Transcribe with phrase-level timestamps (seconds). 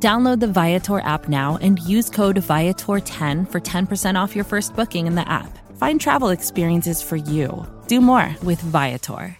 [0.00, 5.08] Download the Viator app now and use code Viator10 for 10% off your first booking
[5.08, 5.58] in the app.
[5.76, 7.66] Find travel experiences for you.
[7.88, 9.36] Do more with Viator.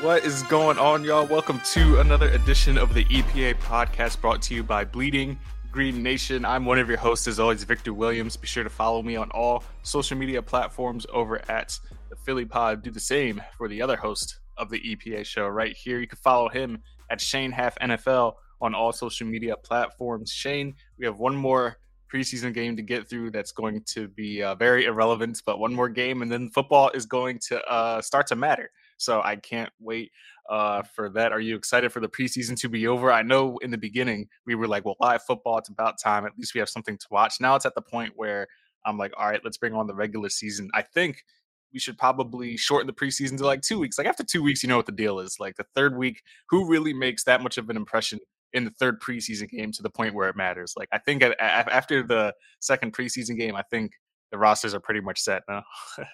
[0.00, 1.26] What is going on, y'all?
[1.26, 5.38] Welcome to another edition of the EPA podcast brought to you by Bleeding
[5.70, 6.44] Green Nation.
[6.44, 8.36] I'm one of your hosts, as always, Victor Williams.
[8.36, 12.82] Be sure to follow me on all social media platforms over at the Philly Pod.
[12.82, 16.00] Do the same for the other host of the EPA show right here.
[16.00, 20.30] You can follow him at Shane Haff NFL on all social media platforms.
[20.30, 21.78] Shane, we have one more
[22.12, 25.88] preseason game to get through that's going to be uh, very irrelevant, but one more
[25.88, 28.70] game, and then football is going to uh, start to matter.
[28.96, 30.12] So I can't wait
[30.50, 31.32] uh, for that.
[31.32, 33.10] Are you excited for the preseason to be over?
[33.10, 36.26] I know in the beginning we were like, well, live football, it's about time.
[36.26, 37.36] At least we have something to watch.
[37.40, 38.46] Now it's at the point where
[38.84, 40.70] I'm like, all right, let's bring on the regular season.
[40.74, 41.24] I think
[41.72, 43.98] we should probably shorten the preseason to like two weeks.
[43.98, 45.36] Like after two weeks, you know what the deal is.
[45.38, 48.18] Like the third week, who really makes that much of an impression
[48.52, 50.74] in the third preseason game to the point where it matters?
[50.76, 53.92] Like I think after the second preseason game, I think
[54.32, 55.64] the rosters are pretty much set now.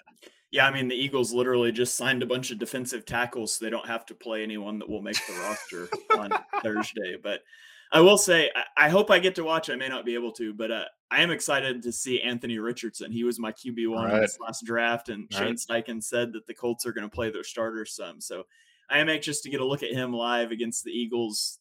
[0.49, 3.71] Yeah, I mean the Eagles literally just signed a bunch of defensive tackles, so they
[3.71, 6.31] don't have to play anyone that will make the roster on
[6.63, 7.17] Thursday.
[7.21, 7.41] But
[7.91, 9.69] I will say, I, I, hope I get to watch.
[9.69, 13.11] I may not be able to, but uh, I am excited to see Anthony Richardson.
[13.11, 14.15] He was my QB one right.
[14.15, 17.31] in this last draft, and Shane Steichen said that the Colts are going to play
[17.31, 18.19] their starters some.
[18.19, 18.43] So
[18.89, 21.59] I am anxious to get a look at him live against the Eagles'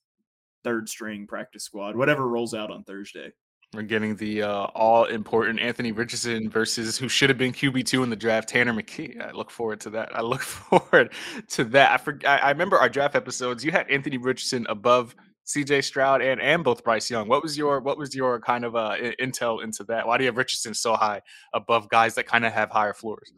[0.64, 3.32] third string practice squad, whatever rolls out on Thursday.
[3.74, 8.02] We're getting the uh, all important Anthony Richardson versus who should have been QB two
[8.02, 9.20] in the draft, Tanner McKee.
[9.20, 10.16] I look forward to that.
[10.16, 11.12] I look forward
[11.48, 12.02] to that.
[12.24, 13.64] I, I remember our draft episodes.
[13.64, 15.14] You had Anthony Richardson above
[15.46, 17.28] CJ Stroud and and both Bryce Young.
[17.28, 20.06] What was your what was your kind of uh, intel into that?
[20.06, 23.32] Why do you have Richardson so high above guys that kind of have higher floors?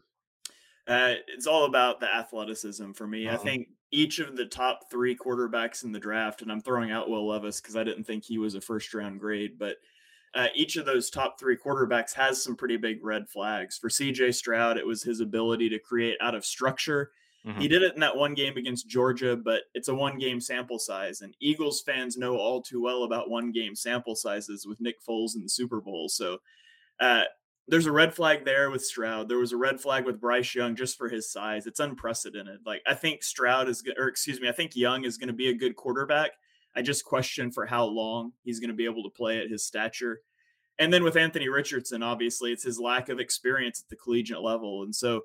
[0.86, 3.26] Uh, it's all about the athleticism for me.
[3.26, 3.36] Uh-huh.
[3.36, 7.10] I think each of the top three quarterbacks in the draft, and I'm throwing out
[7.10, 9.76] Will Levis because I didn't think he was a first round grade, but
[10.34, 13.78] uh, each of those top three quarterbacks has some pretty big red flags.
[13.78, 17.10] For CJ Stroud, it was his ability to create out of structure.
[17.48, 17.60] Mm-hmm.
[17.60, 20.78] He did it in that one game against Georgia, but it's a one game sample
[20.78, 21.22] size.
[21.22, 25.34] And Eagles fans know all too well about one game sample sizes with Nick Foles
[25.34, 26.08] in the Super Bowl.
[26.10, 26.38] So
[27.00, 27.24] uh,
[27.66, 29.28] there's a red flag there with Stroud.
[29.28, 31.66] There was a red flag with Bryce Young just for his size.
[31.66, 32.60] It's unprecedented.
[32.66, 35.48] Like I think Stroud is, or excuse me, I think Young is going to be
[35.48, 36.32] a good quarterback.
[36.76, 39.64] I just question for how long he's going to be able to play at his
[39.64, 40.20] stature.
[40.78, 44.82] And then with Anthony Richardson, obviously, it's his lack of experience at the collegiate level.
[44.82, 45.22] And so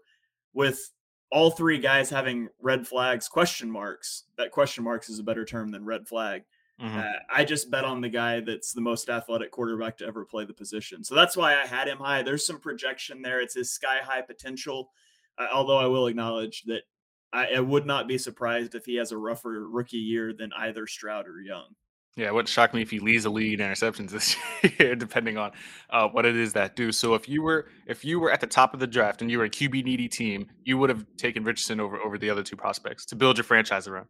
[0.54, 0.93] with
[1.34, 5.72] all three guys having red flags, question marks, that question marks is a better term
[5.72, 6.44] than red flag.
[6.80, 7.00] Mm-hmm.
[7.00, 10.46] Uh, I just bet on the guy that's the most athletic quarterback to ever play
[10.46, 11.04] the position.
[11.04, 12.22] So that's why I had him high.
[12.22, 13.42] There's some projection there.
[13.42, 14.92] It's his sky high potential.
[15.40, 16.84] Uh, although I will acknowledge that
[17.32, 20.86] I, I, would not be surprised if he has a rougher rookie year than either
[20.86, 21.74] Stroud or Young.
[22.16, 24.36] Yeah, it wouldn't shock me if he leads the lead in interceptions this
[24.80, 25.52] year, depending on
[25.90, 26.92] uh, what it is that do.
[26.92, 29.40] So if you were if you were at the top of the draft and you
[29.40, 32.56] were a QB needy team, you would have taken Richardson over over the other two
[32.56, 34.08] prospects to build your franchise around.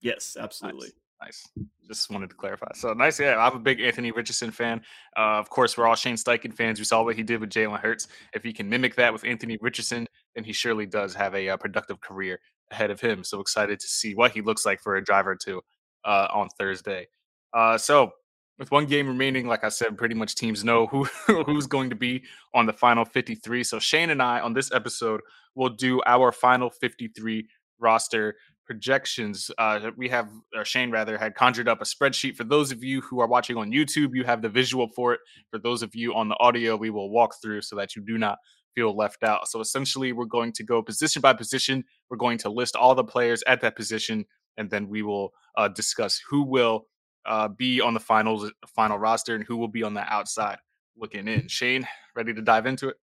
[0.00, 0.88] Yes, absolutely.
[1.20, 1.46] Nice.
[1.56, 1.66] nice.
[1.86, 2.68] Just wanted to clarify.
[2.74, 3.20] So nice.
[3.20, 4.80] Yeah, I'm a big Anthony Richardson fan.
[5.14, 6.78] Uh, of course, we're all Shane Steichen fans.
[6.78, 8.08] We saw what he did with Jalen Hurts.
[8.32, 11.54] If he can mimic that with Anthony Richardson, then he surely does have a, a
[11.54, 13.24] uh, productive career ahead of him.
[13.24, 15.60] So excited to see what he looks like for a driver too
[16.04, 17.08] uh, on Thursday.
[17.54, 18.12] Uh, so
[18.58, 21.96] with one game remaining, like I said, pretty much teams know who who's going to
[21.96, 22.22] be
[22.54, 23.64] on the final 53.
[23.64, 25.20] So Shane and I on this episode
[25.54, 27.46] will do our final 53
[27.78, 29.50] roster projections.
[29.58, 30.28] Uh, we have
[30.64, 32.36] Shane rather had conjured up a spreadsheet.
[32.36, 35.20] For those of you who are watching on YouTube, you have the visual for it.
[35.50, 38.18] For those of you on the audio, we will walk through so that you do
[38.18, 38.38] not
[38.74, 39.48] feel left out.
[39.48, 41.84] So essentially, we're going to go position by position.
[42.08, 44.24] We're going to list all the players at that position,
[44.56, 46.86] and then we will uh, discuss who will
[47.26, 50.58] uh, be on the finals final roster and who will be on the outside
[50.96, 51.48] looking in.
[51.48, 52.96] Shane, ready to dive into it?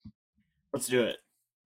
[0.74, 1.18] Let's do it.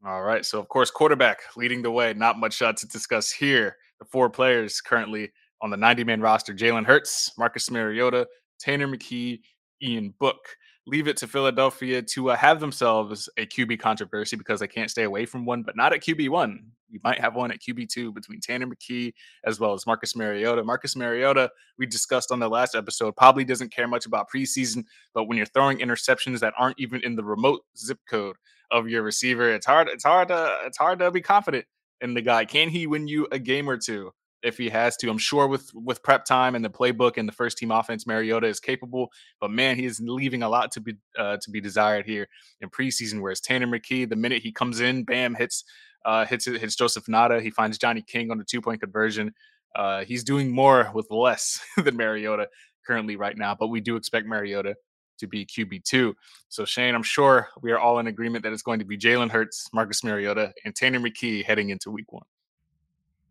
[0.05, 0.45] All right.
[0.45, 2.13] So of course, quarterback leading the way.
[2.13, 3.77] Not much uh, to discuss here.
[3.99, 8.27] The four players currently on the 90 man roster: Jalen Hurts, Marcus Mariota,
[8.59, 9.41] Tanner McKee,
[9.81, 10.39] Ian Book.
[10.85, 15.03] Leave it to Philadelphia to uh, have themselves a QB controversy because they can't stay
[15.03, 16.59] away from one, but not at QB one.
[16.91, 19.13] We might have one at QB two between Tanner McKee
[19.45, 20.63] as well as Marcus Mariota.
[20.63, 24.83] Marcus Mariota, we discussed on the last episode, probably doesn't care much about preseason,
[25.13, 28.35] but when you're throwing interceptions that aren't even in the remote zip code
[28.69, 29.87] of your receiver, it's hard.
[29.87, 30.57] It's hard to.
[30.65, 31.65] It's hard to be confident
[32.01, 32.45] in the guy.
[32.45, 34.11] Can he win you a game or two?
[34.43, 35.09] If he has to.
[35.09, 38.47] I'm sure with with prep time and the playbook and the first team offense, Mariota
[38.47, 39.11] is capable.
[39.39, 42.27] But man, he is leaving a lot to be uh, to be desired here
[42.61, 43.21] in preseason.
[43.21, 45.63] Whereas Tanner McKee, the minute he comes in, bam, hits
[46.05, 47.41] uh, hits hits Joseph Ngata.
[47.41, 49.33] He finds Johnny King on the two point conversion.
[49.75, 52.47] Uh, he's doing more with less than Mariota
[52.85, 53.55] currently right now.
[53.55, 54.75] But we do expect Mariota
[55.19, 56.15] to be QB two.
[56.49, 59.31] So Shane, I'm sure we are all in agreement that it's going to be Jalen
[59.31, 62.25] Hurts, Marcus Mariota, and Tanner McKee heading into Week One.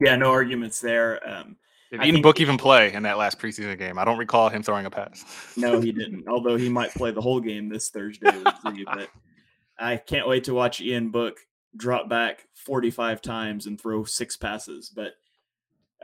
[0.02, 1.20] Yeah, no arguments there.
[1.28, 1.56] Um,
[1.90, 3.98] Did Ian Book even play in that last preseason game?
[3.98, 5.24] I don't recall him throwing a pass.
[5.56, 6.26] no, he didn't.
[6.28, 8.30] Although he might play the whole game this Thursday.
[8.84, 9.08] But
[9.78, 11.38] I can't wait to watch Ian Book
[11.76, 14.90] drop back 45 times and throw six passes.
[14.94, 15.14] But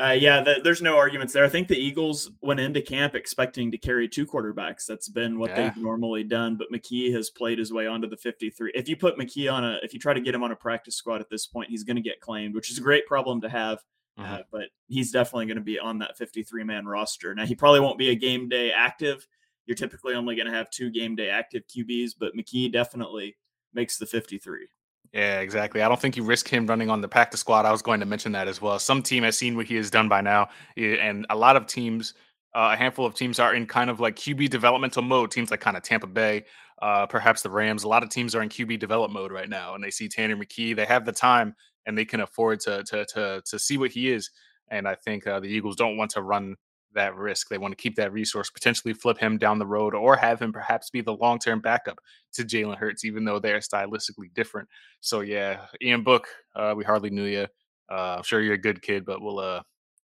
[0.01, 1.45] uh, yeah, the, there's no arguments there.
[1.45, 4.87] I think the Eagles went into camp expecting to carry two quarterbacks.
[4.87, 5.71] That's been what yeah.
[5.71, 6.57] they've normally done.
[6.57, 8.73] But McKee has played his way onto the 53.
[8.75, 10.95] If you put McKee on a, if you try to get him on a practice
[10.95, 13.49] squad at this point, he's going to get claimed, which is a great problem to
[13.49, 13.79] have.
[14.19, 14.35] Mm-hmm.
[14.35, 17.35] Uh, but he's definitely going to be on that 53 man roster.
[17.35, 19.27] Now, he probably won't be a game day active.
[19.67, 23.37] You're typically only going to have two game day active QBs, but McKee definitely
[23.75, 24.69] makes the 53.
[25.13, 25.81] Yeah, exactly.
[25.83, 27.65] I don't think you risk him running on the practice squad.
[27.65, 28.79] I was going to mention that as well.
[28.79, 32.15] Some team has seen what he has done by now, and a lot of teams,
[32.55, 35.31] uh, a handful of teams are in kind of like QB developmental mode.
[35.31, 36.45] Teams like kind of Tampa Bay,
[36.83, 37.85] uh, perhaps the Rams.
[37.85, 40.37] A lot of teams are in QB develop mode right now, and they see Tanner
[40.37, 40.77] McKee.
[40.77, 41.55] They have the time
[41.87, 44.31] and they can afford to to to to see what he is.
[44.71, 46.57] And I think uh, the Eagles don't want to run
[46.95, 47.49] that risk.
[47.49, 50.53] They want to keep that resource, potentially flip him down the road, or have him
[50.53, 51.99] perhaps be the long term backup
[52.35, 54.69] to Jalen Hurts, even though they're stylistically different.
[55.01, 56.27] So yeah, Ian Book,
[56.57, 57.47] uh, we hardly knew you.
[57.91, 59.63] Uh, I'm sure you're a good kid, but we'll uh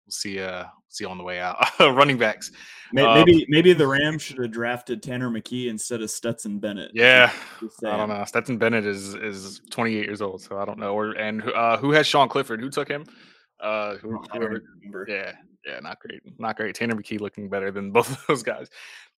[0.05, 1.57] we'll see uh see on the way out.
[1.79, 2.51] Running backs.
[2.91, 6.91] Maybe, um, maybe maybe the Rams should have drafted Tanner McKee instead of Stetson Bennett.
[6.93, 7.31] Yeah,
[7.85, 8.23] I don't know.
[8.25, 10.95] Stetson Bennett is is 28 years old, so I don't know.
[10.95, 12.59] Or and uh, who has Sean Clifford?
[12.59, 13.05] Who took him?
[13.59, 14.63] Uh, who, whoever,
[15.07, 15.33] yeah,
[15.65, 16.75] yeah, not great, not great.
[16.75, 18.69] Tanner McKee looking better than both of those guys.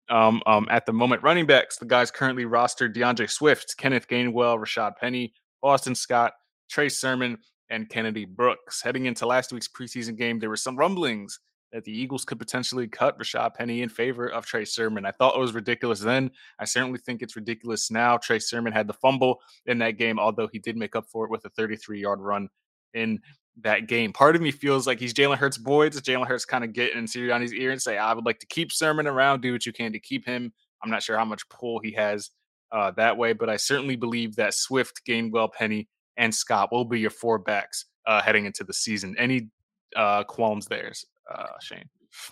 [0.09, 4.59] Um, um, at the moment, running backs, the guys currently rostered: DeAndre Swift, Kenneth Gainwell,
[4.59, 6.33] Rashad Penny, Boston Scott,
[6.69, 7.37] Trey Sermon,
[7.69, 8.81] and Kennedy Brooks.
[8.81, 11.39] Heading into last week's preseason game, there were some rumblings
[11.71, 15.05] that the Eagles could potentially cut Rashad Penny in favor of Trey Sermon.
[15.05, 16.31] I thought it was ridiculous then.
[16.59, 18.17] I certainly think it's ridiculous now.
[18.17, 21.31] Trey Sermon had the fumble in that game, although he did make up for it
[21.31, 22.49] with a 33 yard run
[22.93, 23.19] in
[23.57, 24.13] that game.
[24.13, 25.89] Part of me feels like he's Jalen Hurts' boy.
[25.89, 28.45] Does Jalen Hurts kind of get in Sirianni's ear and say, I would like to
[28.47, 30.53] keep Sermon around, do what you can to keep him.
[30.83, 32.31] I'm not sure how much pull he has
[32.71, 35.87] uh, that way, but I certainly believe that Swift, Gainwell, Penny,
[36.17, 39.15] and Scott will be your four backs uh, heading into the season.
[39.17, 39.49] Any
[39.95, 40.91] uh, qualms there,
[41.33, 41.85] uh, Shane?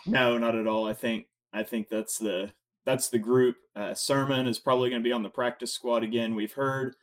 [0.05, 0.87] No, not at all.
[0.87, 2.51] I think I think that's the
[2.85, 3.55] that's the group.
[3.75, 6.35] Uh, Sermon is probably going to be on the practice squad again.
[6.35, 6.95] We've heard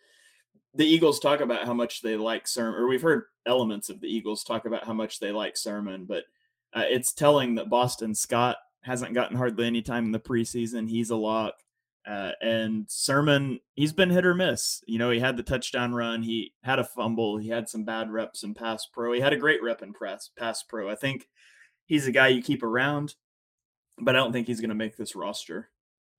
[0.77, 4.09] the Eagles talk about how much they like Sermon, or we've heard elements of the
[4.09, 6.25] Eagles talk about how much they like Sermon, but
[6.75, 10.89] uh, it's telling that Boston Scott hasn't gotten hardly any time in the preseason.
[10.89, 11.55] He's a lock.
[12.07, 14.83] Uh, and Sermon, he's been hit or miss.
[14.87, 18.13] You know, he had the touchdown run, he had a fumble, he had some bad
[18.13, 19.13] reps in pass pro.
[19.13, 20.89] He had a great rep in press pass pro.
[20.89, 21.27] I think
[21.87, 23.17] he's a guy you keep around,
[23.99, 25.71] but I don't think he's going to make this roster.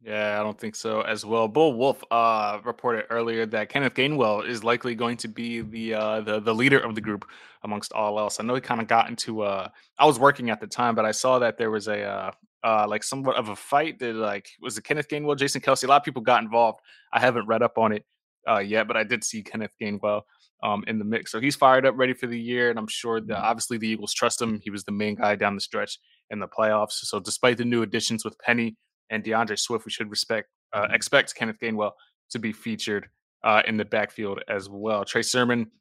[0.02, 1.48] Yeah, I don't think so as well.
[1.48, 6.22] Bo Wulf uh, reported earlier that Kenneth Gainwell is likely going to be the uh,
[6.22, 7.26] the the leader of the group
[7.64, 8.40] amongst all else.
[8.40, 9.42] I know he kind of got into.
[9.42, 12.32] Uh, I was working at the time, but I saw that there was a uh,
[12.64, 15.84] uh, like somewhat of a fight that like was it Kenneth Gainwell, Jason Kelce.
[15.84, 16.80] A lot of people got involved.
[17.12, 18.06] I haven't read up on it
[18.48, 20.22] uh, yet, but I did see Kenneth Gainwell
[20.62, 21.32] um, in the mix.
[21.32, 24.14] So he's fired up, ready for the year, and I'm sure that obviously the Eagles
[24.14, 24.60] trust him.
[24.64, 25.98] He was the main guy down the stretch
[26.30, 26.94] in the playoffs.
[27.02, 28.76] So despite the new additions with Penny
[29.10, 30.94] and DeAndre Swift, we should respect uh, mm-hmm.
[30.94, 31.92] expect Kenneth Gainwell
[32.32, 33.08] to be featured
[33.44, 35.06] uh, in the backfield as well.
[35.06, 35.72] Trey Sermon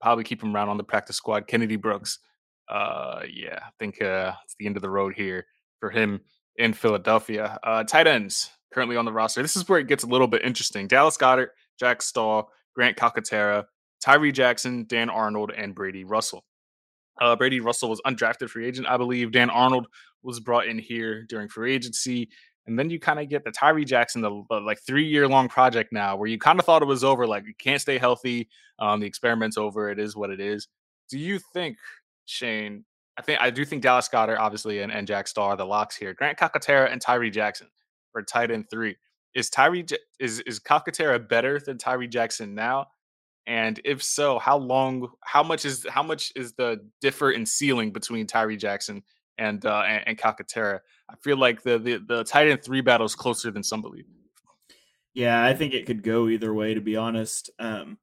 [0.00, 1.46] probably keep him around on the practice squad.
[1.46, 2.18] Kennedy Brooks,
[2.68, 5.46] uh, yeah, I think uh, it's the end of the road here
[5.80, 6.20] for him
[6.56, 7.58] in Philadelphia.
[7.62, 9.42] Uh, tight ends currently on the roster.
[9.42, 10.86] This is where it gets a little bit interesting.
[10.86, 13.64] Dallas Goedert, Jack Stoll, Grant Calcaterra,
[14.02, 16.44] Tyree Jackson, Dan Arnold, and Brady Russell.
[17.20, 19.32] Uh, Brady Russell was undrafted free agent, I believe.
[19.32, 19.86] Dan Arnold
[20.24, 22.28] was brought in here during free agency.
[22.66, 25.48] And then you kind of get the Tyree Jackson, the, the like three year long
[25.48, 27.26] project now, where you kind of thought it was over.
[27.26, 28.48] Like you can't stay healthy.
[28.78, 29.90] Um, the experiment's over.
[29.90, 30.68] It is what it is.
[31.10, 31.76] Do you think,
[32.24, 32.84] Shane?
[33.18, 35.96] I think I do think Dallas Goedert, obviously, and, and Jack Stoll are the locks
[35.96, 36.14] here.
[36.14, 37.68] Grant Calcaterra and Tyree Jackson.
[38.12, 38.96] for tight end three.
[39.34, 39.84] Is Tyree
[40.18, 42.86] is is Calcaterra better than Tyree Jackson now?
[43.46, 45.08] And if so, how long?
[45.22, 49.02] How much is how much is the differ in ceiling between Tyree Jackson
[49.38, 50.80] and uh, and, and Calcaterra?
[51.08, 54.06] I feel like the the the tight end three battle is closer than some believe.
[55.14, 57.50] Yeah, I think it could go either way, to be honest.
[57.58, 57.98] Um,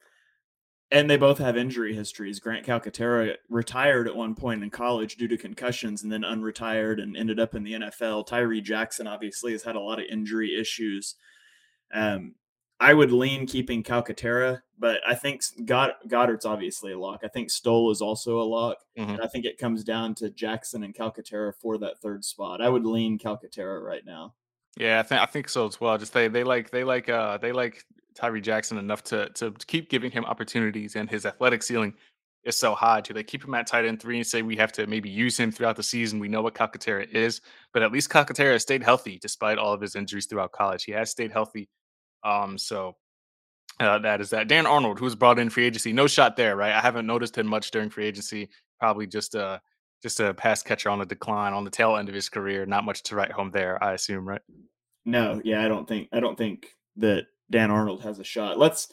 [0.91, 2.39] and they both have injury histories.
[2.39, 7.15] Grant Calcaterra retired at one point in college due to concussions and then unretired and
[7.15, 8.27] ended up in the NFL.
[8.27, 11.15] Tyree Jackson obviously has had a lot of injury issues.
[11.93, 12.35] Um,
[12.81, 17.21] I would lean keeping Calcaterra, but I think God, Goedert's obviously a lock.
[17.23, 18.77] I think Stoll is also a lock.
[18.97, 19.11] Mm-hmm.
[19.11, 22.59] And I think it comes down to Jackson and Calcaterra for that third spot.
[22.59, 24.33] I would lean Calcaterra right now.
[24.77, 25.95] Yeah, I think I think so as well.
[26.00, 27.85] Just they they like they like uh they like
[28.15, 31.93] Tyree Jackson enough to to keep giving him opportunities, and his athletic ceiling
[32.45, 33.01] is so high.
[33.01, 35.38] Do they keep him at tight end three and say we have to maybe use
[35.38, 36.19] him throughout the season?
[36.19, 37.41] We know what Calcaterra is,
[37.73, 40.85] but at least Calcaterra has stayed healthy despite all of his injuries throughout college.
[40.85, 41.69] He has stayed healthy
[42.23, 42.95] um, so
[43.79, 44.47] uh, that is that.
[44.47, 46.73] Dan Arnold, who was brought in free agency, no shot there, right?
[46.73, 48.49] I haven't noticed him much during free agency.
[48.79, 49.61] Probably just a
[50.01, 52.65] just a pass catcher on the decline on the tail end of his career.
[52.65, 54.41] Not much to write home there, I assume, right?
[55.05, 58.59] No, yeah, I don't think I don't think that Dan Arnold has a shot.
[58.59, 58.87] Let's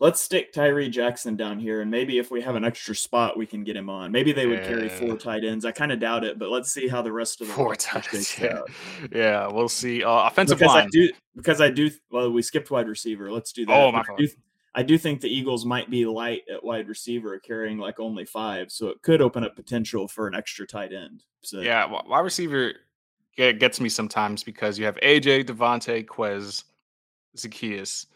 [0.00, 3.46] let's stick Tyree Jackson down here, and maybe if we have an extra spot, we
[3.46, 4.10] can get him on.
[4.12, 4.68] Maybe they would yeah.
[4.68, 5.64] carry four tight ends.
[5.64, 8.12] I kind of doubt it, but let's see how the rest of the four tight
[8.12, 8.38] ends.
[8.38, 8.60] Yeah.
[9.12, 10.02] yeah, we'll see.
[10.02, 10.86] Uh, offensive because line.
[10.86, 11.90] I do because I do.
[12.10, 13.30] Well, we skipped wide receiver.
[13.30, 13.72] Let's do that.
[13.72, 14.28] Oh my I do,
[14.76, 18.72] I do think the Eagles might be light at wide receiver, carrying like only five,
[18.72, 21.22] so it could open up potential for an extra tight end.
[21.42, 22.74] So yeah, wide receiver
[23.36, 26.64] gets me sometimes because you have AJ, Devontae, Quez,
[27.36, 28.06] Zaccheaus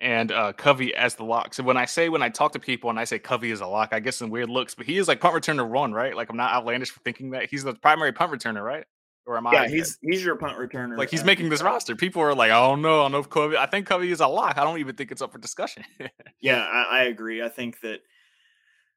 [0.00, 1.54] and uh, Covey as the lock.
[1.54, 3.66] So when I say when I talk to people and I say Covey is a
[3.66, 6.16] lock, I get some weird looks, but he is like punt returner one, right?
[6.16, 8.84] Like I'm not outlandish for thinking that he's the primary punt returner, right?
[9.26, 9.52] Or am I?
[9.52, 10.96] Yeah, he's he's your punt returner.
[10.96, 11.94] Like he's making this roster.
[11.94, 13.56] People are like, I don't know, I don't know if Covey.
[13.56, 14.56] I think Covey is a lock.
[14.56, 15.84] I don't even think it's up for discussion.
[16.40, 17.42] yeah, I, I, agree.
[17.42, 18.00] I think that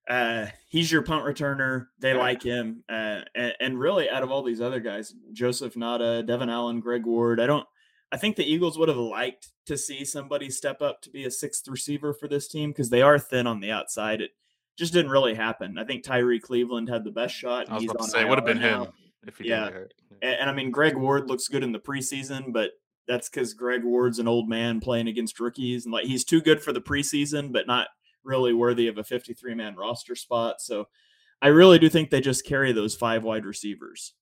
[0.09, 1.87] uh, he's your punt returner.
[1.99, 2.19] They yeah.
[2.19, 6.49] like him, uh, and, and really, out of all these other guys, Joseph Ngata, Devin
[6.49, 7.67] Allen, Greg Ward, I don't.
[8.13, 11.31] I think the Eagles would have liked to see somebody step up to be a
[11.31, 14.21] sixth receiver for this team because they are thin on the outside.
[14.21, 14.29] It
[14.77, 15.79] just didn't really happen.
[15.79, 17.71] I think Tyree Cleveland had the best shot.
[17.71, 18.83] I was about to say it would have been now.
[18.83, 18.93] him
[19.25, 19.69] if he yeah.
[20.21, 22.71] And, and I mean, Greg Ward looks good in the preseason, but
[23.07, 26.61] that's because Greg Ward's an old man playing against rookies, and like he's too good
[26.61, 27.87] for the preseason, but not
[28.23, 30.61] really worthy of a 53 man roster spot.
[30.61, 30.87] So
[31.41, 34.13] I really do think they just carry those five wide receivers.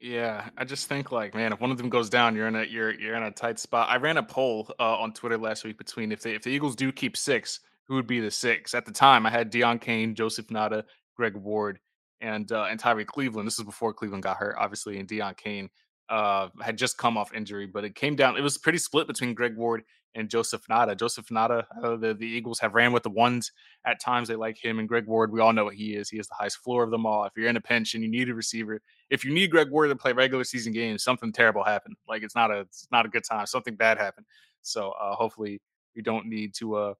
[0.00, 2.64] Yeah, I just think like, man, if one of them goes down, you're in a
[2.64, 3.88] you're you're in a tight spot.
[3.88, 6.76] I ran a poll uh, on Twitter last week between if they if the Eagles
[6.76, 8.74] do keep six, who would be the six?
[8.74, 10.84] At the time, I had Deon Cain, Joseph Ngata,
[11.16, 11.78] Greg Ward,
[12.20, 13.46] and uh, and Tyree Cleveland.
[13.46, 15.70] This is before Cleveland got hurt, obviously, and Deon Cain
[16.08, 18.36] uh, had just come off injury, but it came down.
[18.36, 19.82] It was pretty split between Greg Ward
[20.14, 20.96] and Joseph Ngata.
[20.98, 23.52] Joseph Ngata, uh, the, the Eagles have ran with the ones
[23.84, 24.28] at times.
[24.28, 25.32] They like him and Greg Ward.
[25.32, 26.08] We all know what he is.
[26.08, 27.24] He is the highest floor of them all.
[27.24, 28.80] If you're in a pinch and you need a receiver,
[29.10, 31.96] if you need Greg Ward to play regular season games, something terrible happened.
[32.08, 33.46] Like it's not a it's not a good time.
[33.46, 34.26] Something bad happened.
[34.62, 35.60] So uh, hopefully
[35.94, 36.94] we don't need to uh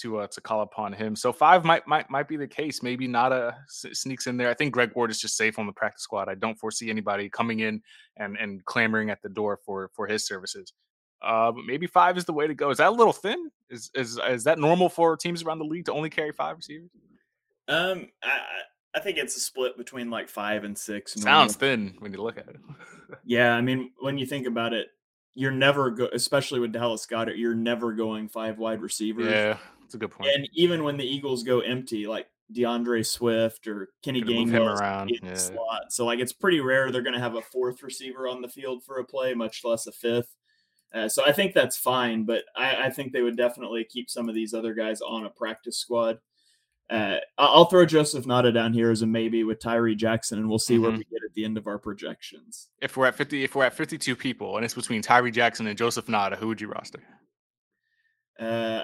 [0.00, 1.14] to uh, to call upon him.
[1.14, 2.82] So five might might might be the case.
[2.82, 4.48] Maybe Ngata sneaks in there.
[4.48, 6.28] I think Greg Ward is just safe on the practice squad.
[6.28, 7.82] I don't foresee anybody coming in
[8.16, 10.72] and and clamoring at the door for for his services.
[11.22, 12.70] Uh, but maybe five is the way to go.
[12.70, 13.50] Is that a little thin?
[13.68, 16.90] Is is is that normal for teams around the league to only carry five receivers?
[17.68, 18.38] Um, I
[18.94, 21.14] I think it's a split between like five and six.
[21.14, 22.56] Sounds thin when you look at it.
[23.24, 24.88] yeah, I mean, when you think about it,
[25.34, 29.30] you're never go, especially with Dallas Goedert, you're never going five wide receivers.
[29.30, 30.30] Yeah, that's a good point.
[30.34, 35.34] And even when the Eagles go empty, like DeAndre Swift or Kenny Gainwell around yeah.
[35.34, 38.48] slot, so like it's pretty rare they're going to have a fourth receiver on the
[38.48, 40.34] field for a play, much less a fifth.
[40.92, 44.28] Uh, so I think that's fine, but I, I, think they would definitely keep some
[44.28, 46.18] of these other guys on a practice squad.
[46.90, 50.58] Uh, I'll throw Joseph Ngata down here as a maybe with Tyree Jackson, and we'll
[50.58, 50.82] see mm-hmm.
[50.82, 52.66] where we get at the end of our projections.
[52.82, 55.78] If we're at fifty, if we're at fifty-two people, and it's between Tyree Jackson and
[55.78, 57.00] Joseph Ngata, who would you roster?
[58.40, 58.82] Uh,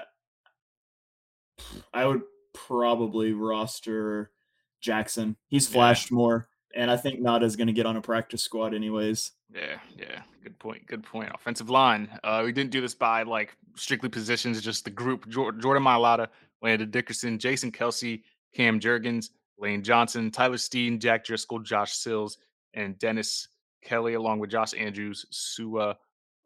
[1.93, 2.21] I would
[2.53, 4.31] probably roster
[4.79, 5.35] Jackson.
[5.47, 6.15] He's flashed yeah.
[6.15, 9.31] more, and I think Ngata is going to get on a practice squad anyways.
[9.53, 10.21] Yeah, yeah.
[10.43, 10.85] Good point.
[10.85, 11.31] Good point.
[11.33, 12.07] Offensive line.
[12.23, 15.27] Uh, we didn't do this by like strictly positions, just the group.
[15.27, 16.27] Jordan Mailata,
[16.61, 18.21] Landon Dickerson, Jason Kelce,
[18.53, 22.37] Cam Jurgens, Lane Johnson, Tyler Steen, Jack Driscoll, Josh Sills,
[22.75, 23.47] and Dennis
[23.83, 25.95] Kelly, along with Josh Andrews, Sua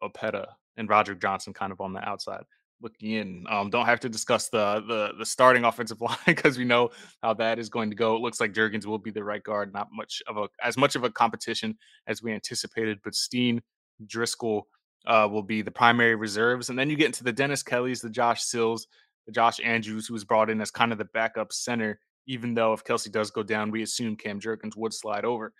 [0.01, 0.45] Opeta,
[0.77, 2.43] and Roger Johnson, kind of on the outside
[2.81, 3.45] looking in.
[3.49, 6.89] Um, don't have to discuss the the the starting offensive line because we know
[7.21, 8.15] how that is going to go.
[8.15, 9.73] It looks like Jurgens will be the right guard.
[9.73, 13.61] Not much of a as much of a competition as we anticipated, but Steen,
[14.05, 14.67] Driscoll,
[15.05, 16.69] uh, will be the primary reserves.
[16.69, 18.87] And then you get into the Dennis Kellys, the Josh Sills,
[19.25, 22.73] the Josh Andrews, who was brought in as kind of the backup center, even though
[22.73, 25.53] if Kelce does go down, we assume Cam Jurgens would slide over.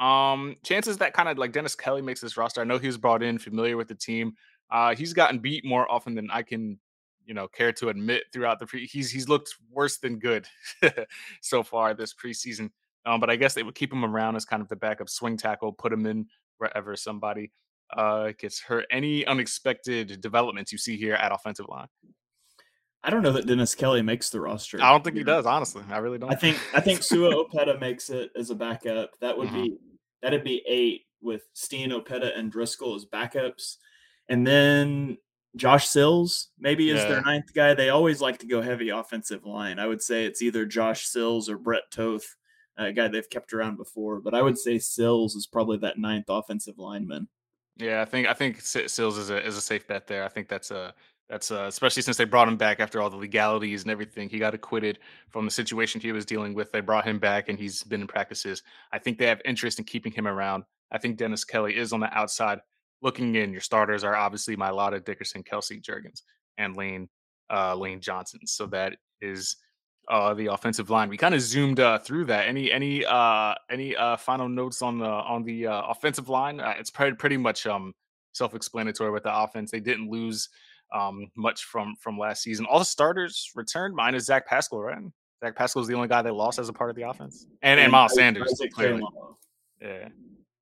[0.00, 2.60] Um, chances that kind of like Dennis Kelly makes this roster.
[2.60, 4.34] I know he was brought in, familiar with the team.
[4.70, 6.78] Uh, he's gotten beat more often than I can,
[7.26, 8.86] you know, care to admit throughout the pre.
[8.86, 10.46] He's he's looked worse than good
[11.40, 12.70] so far this preseason.
[13.06, 15.36] Um, but I guess they would keep him around as kind of the backup swing
[15.36, 16.26] tackle, put him in
[16.58, 17.52] wherever somebody
[17.96, 18.86] uh, gets hurt.
[18.90, 21.88] Any unexpected developments you see here at offensive line?
[23.02, 24.82] I don't know that Dennis Kelly makes the roster.
[24.82, 25.82] I don't think he does, honestly.
[25.90, 26.32] I really don't.
[26.32, 29.10] I think I think Sua Opeta makes it as a backup.
[29.20, 29.62] That would mm-hmm.
[29.62, 29.78] be
[30.22, 33.76] that'd be eight with Steen Opeta and Driscoll as backups.
[34.28, 35.18] And then
[35.56, 37.08] Josh Sills maybe is yeah.
[37.08, 37.74] their ninth guy.
[37.74, 39.78] They always like to go heavy offensive line.
[39.78, 42.36] I would say it's either Josh Sills or Brett Toth,
[42.76, 44.20] a guy they've kept around before.
[44.20, 47.28] But I would say Sills is probably that ninth offensive lineman.
[47.76, 50.24] Yeah, I think I think Sills is a is a safe bet there.
[50.24, 50.94] I think that's a
[51.28, 54.28] that's uh, especially since they brought him back after all the legalities and everything.
[54.28, 54.98] He got acquitted
[55.30, 56.70] from the situation he was dealing with.
[56.70, 58.62] They brought him back and he's been in practices.
[58.92, 60.64] I think they have interest in keeping him around.
[60.92, 62.60] I think Dennis Kelly is on the outside
[63.04, 63.52] looking in.
[63.52, 66.22] Your starters are obviously Mailata, Dickerson, Kelce, Jurgens,
[66.58, 67.08] and Lane
[67.52, 68.40] uh, Lane Johnson.
[68.46, 69.56] So that is
[70.08, 71.08] uh, the offensive line.
[71.08, 72.48] We kind of zoomed uh, through that.
[72.48, 76.60] Any any uh, any uh, final notes on the on the uh, offensive line?
[76.60, 77.94] Uh, it's pretty pretty much um,
[78.32, 79.70] self-explanatory with the offense.
[79.70, 80.48] They didn't lose
[80.92, 82.66] um, much from from last season.
[82.66, 84.98] All the starters returned, minus Zach Pascal, right?
[85.42, 87.80] Zach Pascal is the only guy they lost as a part of the offense, and
[87.80, 89.02] and Miles Sanders clearly,
[89.80, 90.08] yeah,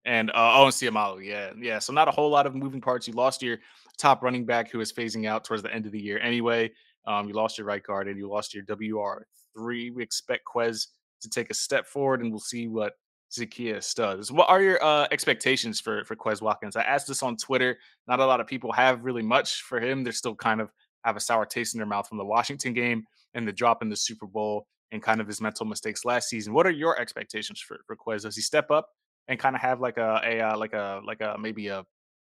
[0.04, 1.78] and uh, oh, and Seumalo, yeah, yeah.
[1.78, 3.06] So not a whole lot of moving parts.
[3.06, 3.58] You lost your
[3.98, 6.70] top running back who is phasing out towards the end of the year anyway.
[7.06, 9.90] Um, you lost your right guard and you lost your WR three.
[9.90, 10.88] We expect Quez
[11.20, 12.94] to take a step forward, and we'll see what
[13.32, 14.30] Zaccheaus does.
[14.30, 16.76] What are your uh, expectations for for Quez Watkins?
[16.76, 17.78] I asked this on Twitter.
[18.08, 20.04] Not a lot of people have really much for him.
[20.04, 20.70] They're still kind of
[21.04, 23.04] have a sour taste in their mouth from the Washington game
[23.34, 26.52] and the drop in the Super Bowl and kind of his mental mistakes last season.
[26.52, 28.22] What are your expectations for for Quez?
[28.22, 28.88] Does he step up
[29.32, 31.84] and kind of have like a a uh, like a like a maybe a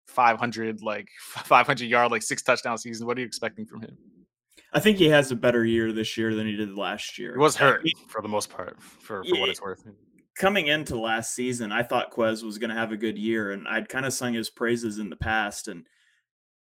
[0.07, 3.05] 500 like 500 yard like six touchdown season?
[3.05, 3.97] What are you expecting from him?
[4.73, 7.33] I think he has a better year this year than he did last year.
[7.33, 9.85] He was hurt for the most part, for, for yeah, what it's worth
[10.35, 13.67] coming into last season, I thought Quez was going to have a good year, and
[13.67, 15.85] I'd kind of sung his praises in the past, and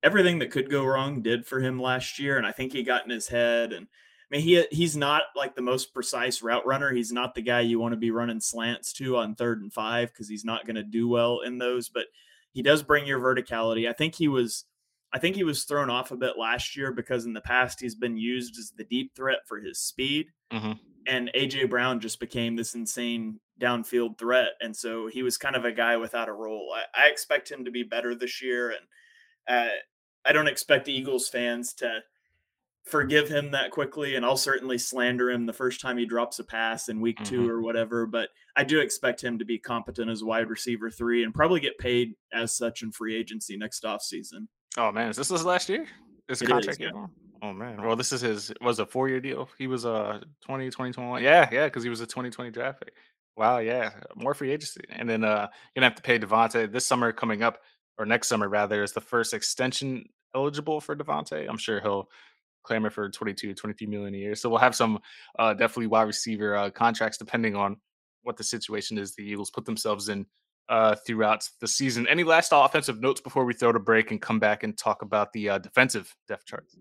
[0.02, 2.38] everything that could go wrong did for him last year.
[2.38, 3.86] And I think he got in his head, and
[4.32, 6.92] I mean, he he's not like the most precise route runner.
[6.92, 10.08] He's not the guy you want to be running slants to on third and five
[10.08, 11.88] because he's not going to do well in those.
[11.88, 12.06] But
[12.52, 13.88] he does bring your verticality.
[13.88, 14.64] I think he was.
[15.14, 17.94] I think he was thrown off a bit last year because in the past he's
[17.94, 20.28] been used as the deep threat for his speed.
[20.50, 20.72] Mm-hmm
[21.06, 25.64] and AJ Brown just became this insane downfield threat, and so he was kind of
[25.64, 26.72] a guy without a role.
[26.74, 28.80] I, I expect him to be better this year, and
[29.48, 29.72] uh,
[30.24, 32.00] I don't expect Eagles fans to
[32.84, 36.44] forgive him that quickly, and I'll certainly slander him the first time he drops a
[36.44, 37.34] pass in week mm-hmm.
[37.34, 38.06] two or whatever.
[38.06, 41.78] But I do expect him to be competent as wide receiver three and probably get
[41.78, 44.48] paid as such in free agency next off season.
[44.76, 45.86] Oh man, is this his last year?
[46.28, 47.06] This contract is, yeah.
[47.42, 47.82] Oh man.
[47.82, 49.48] Well, this is his was a four year deal.
[49.58, 51.22] He was a 20, 2021.
[51.22, 52.94] Yeah, yeah, because he was a 2020 draft pick.
[53.36, 53.90] Wow, yeah.
[54.14, 54.82] More free agency.
[54.90, 57.58] And then uh you're gonna have to pay Devonte this summer coming up,
[57.98, 61.48] or next summer rather, is the first extension eligible for Devonte.
[61.48, 62.08] I'm sure he'll
[62.62, 64.34] clamor for 22, 23 million a year.
[64.34, 64.98] So we'll have some
[65.38, 67.76] uh definitely wide receiver uh contracts depending on
[68.22, 70.26] what the situation is the Eagles put themselves in
[70.68, 72.06] uh, throughout the season.
[72.08, 75.32] Any last offensive notes before we throw to break and come back and talk about
[75.32, 76.76] the uh, defensive depth charts?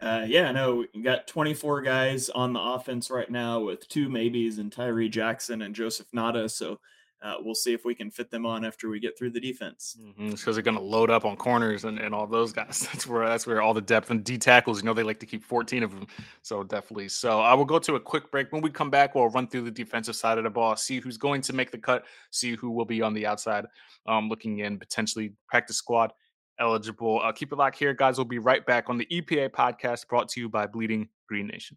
[0.00, 4.58] Uh, yeah, no, we got 24 guys on the offense right now with two maybes
[4.58, 6.50] and Tyree Jackson and Joseph Ngata.
[6.50, 6.80] So
[7.22, 9.96] uh, we'll see if we can fit them on after we get through the defense.
[10.16, 12.80] Because mm-hmm, they're going to load up on corners and, and all those guys.
[12.92, 14.80] That's where that's where all the depth and D tackles.
[14.80, 16.06] You know they like to keep 14 of them.
[16.42, 17.08] So definitely.
[17.08, 18.52] So I will go to a quick break.
[18.52, 21.16] When we come back, we'll run through the defensive side of the ball, see who's
[21.16, 23.66] going to make the cut, see who will be on the outside,
[24.06, 26.12] um, looking in potentially practice squad
[26.58, 27.20] eligible.
[27.22, 28.18] Uh, keep it locked here, guys.
[28.18, 31.76] We'll be right back on the EPA podcast brought to you by Bleeding Green Nation.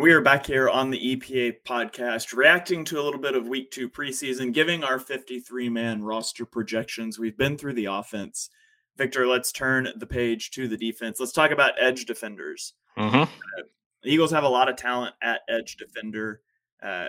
[0.00, 3.72] We are back here on the EPA podcast, reacting to a little bit of week
[3.72, 7.18] two preseason, giving our 53 man roster projections.
[7.18, 8.48] We've been through the offense.
[8.96, 11.18] Victor, let's turn the page to the defense.
[11.18, 12.74] Let's talk about edge defenders.
[12.96, 13.22] Mm-hmm.
[13.22, 13.26] Uh,
[14.04, 16.42] the Eagles have a lot of talent at edge defender.
[16.80, 17.08] Uh,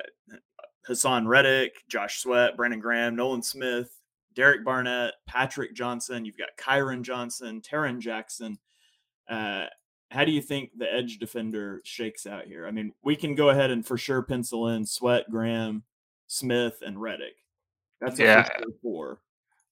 [0.89, 4.01] Haason Reddick, Josh Sweat, Brandon Graham, Nolan Smith,
[4.33, 6.25] Derek Barnett, Patrick Johnson.
[6.25, 8.57] You've got Kyron Johnson, Tarron Jackson.
[9.29, 9.65] Uh,
[10.09, 12.65] how do you think the edge defender shakes out here?
[12.67, 15.83] I mean, we can go ahead and for sure pencil in Sweat, Graham,
[16.27, 17.35] Smith, and Reddick.
[18.01, 18.47] That's yeah.
[18.81, 19.19] Four.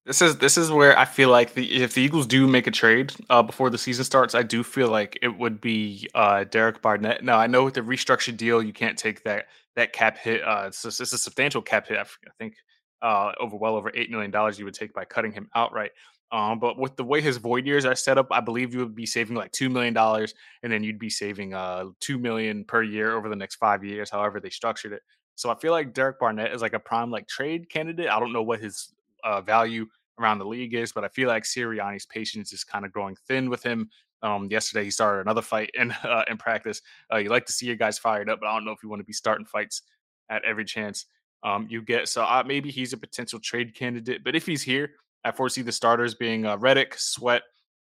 [0.05, 2.71] This is this is where I feel like the if the Eagles do make a
[2.71, 6.81] trade uh, before the season starts, I do feel like it would be uh, Derek
[6.81, 7.23] Barnett.
[7.23, 10.41] Now I know with the restructured deal, you can't take that that cap hit.
[10.43, 11.97] Uh, it's, it's a substantial cap hit.
[11.97, 12.05] I
[12.39, 12.55] think
[13.01, 15.91] uh, over well over eight million dollars you would take by cutting him outright.
[16.31, 18.95] Um, but with the way his void years are set up, I believe you would
[18.95, 22.83] be saving like two million dollars, and then you'd be saving uh two million per
[22.83, 25.01] year over the next five years, however they structured it.
[25.35, 28.09] So I feel like Derek Barnett is like a prime like trade candidate.
[28.09, 29.85] I don't know what his uh, value
[30.19, 33.49] around the league is, but I feel like Sirianni's patience is kind of growing thin
[33.49, 33.89] with him.
[34.23, 36.81] Um, yesterday he started another fight in uh, in practice.
[37.11, 38.89] Uh, you like to see your guys fired up, but I don't know if you
[38.89, 39.83] want to be starting fights
[40.29, 41.05] at every chance
[41.43, 42.09] um, you get.
[42.09, 44.23] So uh, maybe he's a potential trade candidate.
[44.23, 44.91] But if he's here,
[45.27, 47.41] I foresee the starters being uh, Reddick, Sweat,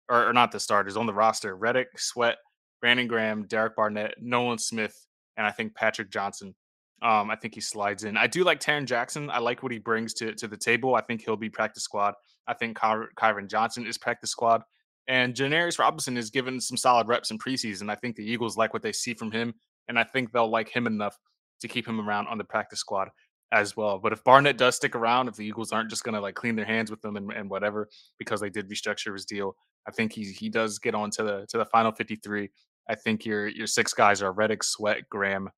[0.09, 2.37] or, or, not the starters on the roster: Reddick, Sweat,
[2.79, 6.55] Brandon Graham, Derek Barnett, Nolan Smith, and I think Patrick Johnson.
[7.01, 8.15] Um, I think he slides in.
[8.15, 9.29] I do like Tarron Jackson.
[9.29, 10.95] I like what he brings to to the table.
[10.95, 12.13] I think he'll be practice squad.
[12.47, 14.61] I think Ky- Kyron Johnson is practice squad.
[15.07, 17.91] And Janarius Robinson is given some solid reps in preseason.
[17.91, 19.53] I think the Eagles like what they see from him,
[19.89, 21.17] and I think they'll like him enough
[21.59, 23.09] to keep him around on the practice squad
[23.51, 23.99] as well.
[23.99, 26.55] But if Barnett does stick around, if the Eagles aren't just going to like clean
[26.55, 29.55] their hands with them and, and whatever because they did restructure his deal,
[29.87, 32.49] I think he he does get on to the to the final 53.
[32.89, 35.49] I think your your six guys are Reddick, Sweat, Graham,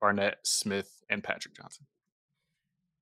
[0.00, 1.86] Barnett, Smith, and Patrick Johnson.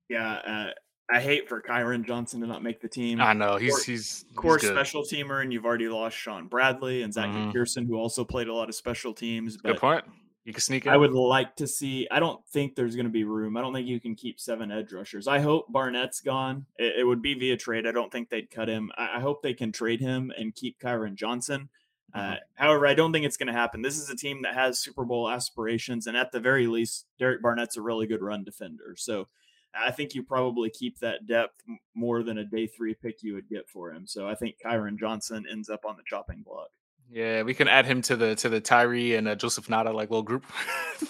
[0.09, 0.71] Yeah, uh,
[1.11, 3.21] I hate for Kyron Johnson to not make the team.
[3.21, 7.13] I know he's he's core he's special teamer, and you've already lost Shaun Bradley and
[7.13, 7.87] Zach mm-hmm.
[7.87, 9.57] Who also played a lot of special teams.
[9.57, 10.05] But Good point.
[10.47, 10.87] You can sneak.
[10.87, 12.07] I would like to see.
[12.09, 13.57] I don't think there's going to be room.
[13.57, 15.27] I don't think you can keep seven edge rushers.
[15.27, 16.67] I hope Barnett's gone.
[16.77, 17.85] It, it would be via trade.
[17.85, 18.93] I don't think they'd cut him.
[18.97, 21.69] I, I hope they can trade him and keep Kyron Johnson.
[22.15, 22.35] Uh, mm-hmm.
[22.55, 23.83] however, I don't think it's going to happen.
[23.83, 27.43] This is a team that has Super Bowl aspirations, and at the very least, Derek
[27.43, 28.95] Barnett's a really good run defender.
[28.97, 29.27] So
[29.75, 31.61] I think you probably keep that depth
[31.97, 34.07] more than a day three pick you would get for him.
[34.07, 36.69] So I think Kyron Johnson ends up on the chopping block.
[37.11, 40.11] Yeah, we can add him to the to the Tyree and uh, Joseph Ngata like
[40.11, 40.45] little group.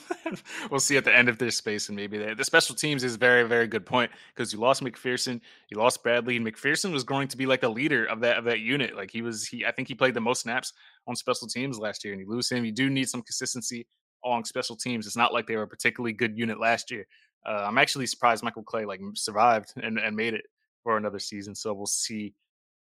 [0.71, 3.17] we'll see at the end of their space and maybe they, the special teams is
[3.17, 7.29] very very good point because you lost McPhearson, you lost Bradley, and McPhearson was going
[7.29, 8.95] to be like the leader of that of that unit.
[8.95, 10.73] Like he was, he I think he played the most snaps
[11.07, 12.65] on special teams last year, and you lose him.
[12.65, 13.87] You do need some consistency
[14.23, 15.07] on special teams.
[15.07, 17.07] It's not like they were a particularly good unit last year.
[17.47, 20.45] Uh, I'm actually surprised Michael Clay like survived and, and made it
[20.83, 21.55] for another season.
[21.55, 22.35] So we'll see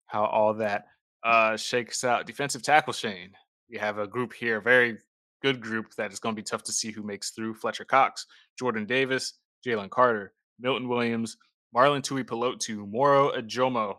[0.08, 0.86] how all that
[1.26, 2.28] uh, shakes out.
[2.28, 3.32] Defensive tackle Shane.
[3.70, 5.00] We have a group here, very
[5.42, 7.56] good group that is going to be tough to see who makes through.
[7.56, 9.34] Fletcher Cox, Jordan Davis,
[9.66, 11.36] Jalen Carter, Milton Williams,
[11.76, 13.98] Marlon Tuipulotu, Moro Ojomo,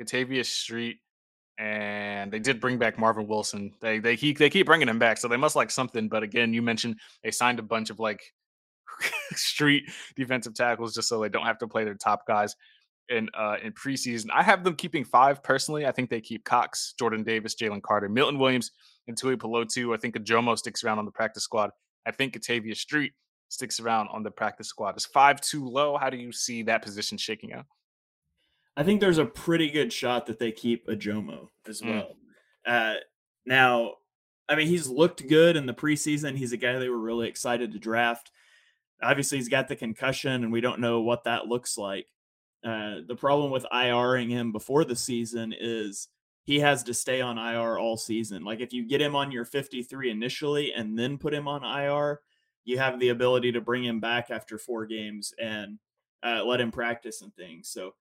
[0.00, 0.98] Kentavius Street,
[1.58, 3.72] and they did bring back Marvin Wilson.
[3.80, 6.08] They they keep they keep bringing him back, so they must like something.
[6.08, 8.20] But again, you mentioned they signed a bunch of like
[9.32, 9.84] street
[10.16, 12.56] defensive tackles just so they don't have to play their top guys
[13.08, 14.26] in uh, in preseason.
[14.32, 15.86] I have them keeping five personally.
[15.86, 18.70] I think they keep Cox, Jordan Davis, Jalen Carter, Milton Williams,
[19.06, 19.94] and Tuipulotu.
[19.94, 21.70] I think Ojomo sticks around on the practice squad.
[22.06, 23.12] I think Kentavius Street
[23.48, 24.96] sticks around on the practice squad.
[24.96, 25.96] Is five too low?
[25.96, 27.66] How do you see that position shaking out?
[28.76, 31.90] I think there's a pretty good shot that they keep Ojomo as mm.
[31.90, 32.16] well.
[32.66, 32.96] Mm.
[32.96, 33.00] Uh,
[33.46, 33.92] now,
[34.48, 36.36] I mean, he's looked good in the preseason.
[36.36, 38.30] He's a guy they were really excited to draft.
[39.02, 42.06] Obviously, he's got the concussion, and we don't know what that looks like.
[42.64, 46.08] Uh, the problem with IRing him before the season is
[46.44, 48.44] he has to stay on IR all season.
[48.44, 52.20] Like if you get him on your 53 initially and then put him on IR,
[52.64, 55.78] you have the ability to bring him back after four games and
[56.22, 57.68] uh, let him practice and things.
[57.68, 57.94] So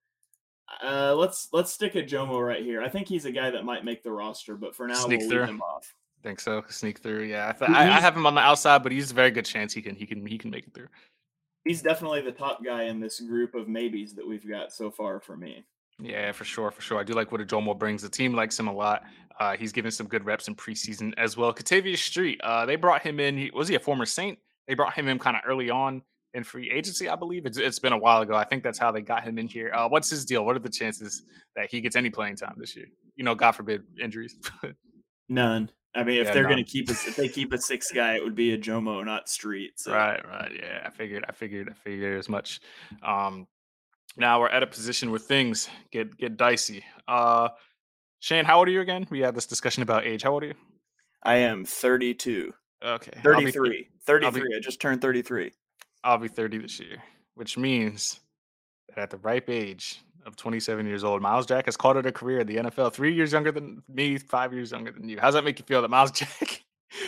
[0.81, 2.81] uh, let's let's stick Ojomo right here.
[2.81, 5.29] I think he's a guy that might make the roster, but for now Sneak we'll
[5.29, 5.39] through.
[5.41, 5.93] leave him off.
[6.23, 6.63] Think so?
[6.69, 7.23] Sneak through?
[7.23, 9.43] Yeah, I, th- I, I have him on the outside, but he's a very good
[9.43, 10.87] chance he can he can he can make it through.
[11.65, 15.19] He's definitely the top guy in this group of maybes that we've got so far
[15.19, 15.63] for me.
[15.99, 16.99] Yeah, for sure, for sure.
[16.99, 18.01] I do like what Ojomo brings.
[18.01, 19.03] The team likes him a lot.
[19.39, 21.53] Uh, he's given some good reps in preseason as well.
[21.53, 23.37] Kentavius Street, uh, they brought him in.
[23.37, 24.37] He, was he a former Saint?
[24.67, 26.01] They brought him in kind of early on
[26.33, 27.45] in free agency, I believe.
[27.45, 28.35] It's, it's been a while ago.
[28.35, 29.71] I think that's how they got him in here.
[29.73, 30.45] Uh, what's his deal?
[30.45, 31.23] What are the chances
[31.55, 32.87] that he gets any playing time this year?
[33.15, 34.35] You know, God forbid injuries.
[35.29, 35.69] None.
[35.95, 38.15] I mean, if yeah, they're going to keep us, if they keep a six guy,
[38.15, 39.73] it would be Ojomo, not Street.
[39.75, 39.93] So.
[39.93, 40.51] Right, right.
[40.55, 42.61] Yeah, I figured, I figured, I figured as much.
[43.03, 43.47] Um,
[44.17, 46.83] now we're at a position where things get get dicey.
[47.07, 47.49] Uh,
[48.19, 49.05] Shane, how old are you again?
[49.09, 50.23] We had this discussion about age.
[50.23, 50.53] How old are you?
[51.23, 52.53] I am 32.
[52.83, 53.11] Okay.
[53.23, 53.87] 33.
[54.05, 54.41] 33.
[54.41, 55.51] Be, I just turned 33.
[56.03, 56.97] I'll be 30 this year,
[57.35, 58.19] which means
[58.89, 62.11] that at the ripe age of 27 years old, Myles Jack has called it a
[62.11, 62.93] career in the NFL.
[62.93, 65.19] Three years younger than me, five years younger than you.
[65.19, 66.63] How does that make you feel that Myles Jack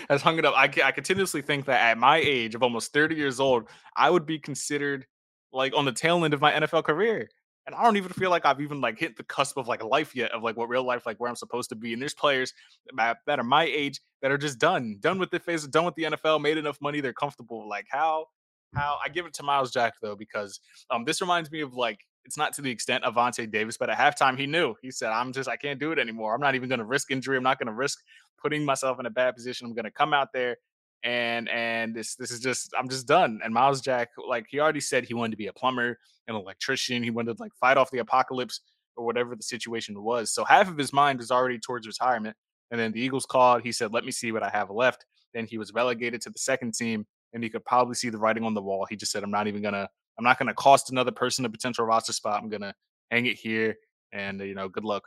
[0.09, 0.53] has hung it up?
[0.55, 4.25] I, I continuously think that at my age of almost 30 years old, I would
[4.25, 5.05] be considered
[5.51, 7.29] like on the tail end of my NFL career.
[7.65, 10.15] And I don't even feel like I've even like hit the cusp of like life
[10.15, 11.93] yet of like what real life like where I'm supposed to be.
[11.93, 12.53] And there's players
[12.95, 16.03] that, are my age that are just done, done with the phase, done with the
[16.03, 17.67] NFL, made enough money, they're comfortable.
[17.67, 18.27] Like how
[18.75, 21.99] how I give it to Myles Jack though because um this reminds me of like
[22.25, 24.75] it's not to the extent of Vontae Davis, but at halftime he knew.
[24.81, 26.33] He said, "I'm just I can't do it anymore.
[26.33, 27.37] I'm not even going to risk injury.
[27.37, 27.99] I'm not going to risk
[28.41, 29.67] putting myself in a bad position.
[29.67, 30.57] I'm going to come out there
[31.05, 33.39] and and this this is just I'm just done.
[33.43, 37.03] And Myles Jack, like he already said, he wanted to be a plumber, an electrician.
[37.03, 38.61] He wanted to like fight off the apocalypse
[38.97, 40.33] or whatever the situation was.
[40.33, 42.35] So half of his mind is already towards retirement.
[42.71, 43.61] And then the Eagles called.
[43.61, 46.39] He said, "Let me see what I have left." Then he was relegated to the
[46.39, 48.87] second team, and he could probably see the writing on the wall.
[48.89, 49.89] He just said, "I'm not even gonna.
[50.17, 52.41] I'm not gonna cost another person a potential roster spot.
[52.41, 52.73] I'm gonna
[53.11, 53.75] hang it here,
[54.11, 55.03] and you know, good luck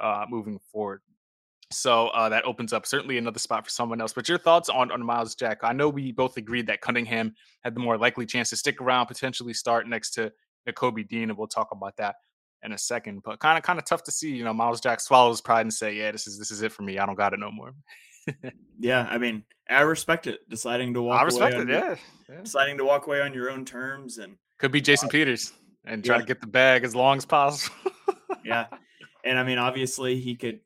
[0.00, 1.00] uh, moving forward."
[1.72, 4.12] So uh, that opens up certainly another spot for someone else.
[4.12, 5.58] But your thoughts on, on Myles Jack?
[5.62, 9.06] I know we both agreed that Cunningham had the more likely chance to stick around,
[9.06, 10.32] potentially start next to
[10.68, 12.16] Nakobe Dean, and we'll talk about that
[12.62, 13.22] in a second.
[13.24, 15.72] But kind of kind of tough to see, you know, Myles Jack swallows pride and
[15.72, 16.98] say, "Yeah, this is this is it for me.
[16.98, 17.74] I don't got it no more."
[18.78, 20.48] yeah, I mean, I respect it.
[20.48, 21.20] Deciding to walk.
[21.20, 21.68] I respect it.
[21.68, 21.96] yeah.
[22.28, 22.40] yeah.
[22.42, 25.52] Deciding to walk away on your own terms and could be Jason Peters
[25.84, 26.20] and try yeah.
[26.20, 27.74] to get the bag as long as possible.
[28.44, 28.66] yeah,
[29.24, 30.60] and I mean, obviously, he could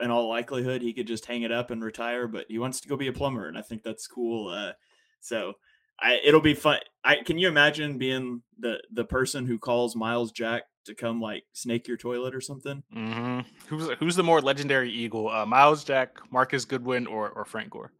[0.00, 2.88] in all likelihood he could just hang it up and retire but he wants to
[2.88, 4.72] go be a plumber and i think that's cool uh,
[5.18, 5.54] so
[5.98, 10.30] I, it'll be fun i can you imagine being the the person who calls Myles
[10.30, 13.40] jack to come like snake your toilet or something mm-hmm.
[13.66, 17.92] who's who's the more legendary eagle uh, myles jack Marquise goodwin or or frank gore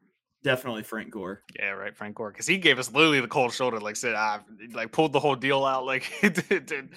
[0.43, 3.79] definitely frank gore yeah right frank gore because he gave us literally the cold shoulder
[3.79, 4.41] like said i
[4.73, 6.89] like pulled the whole deal out like did, did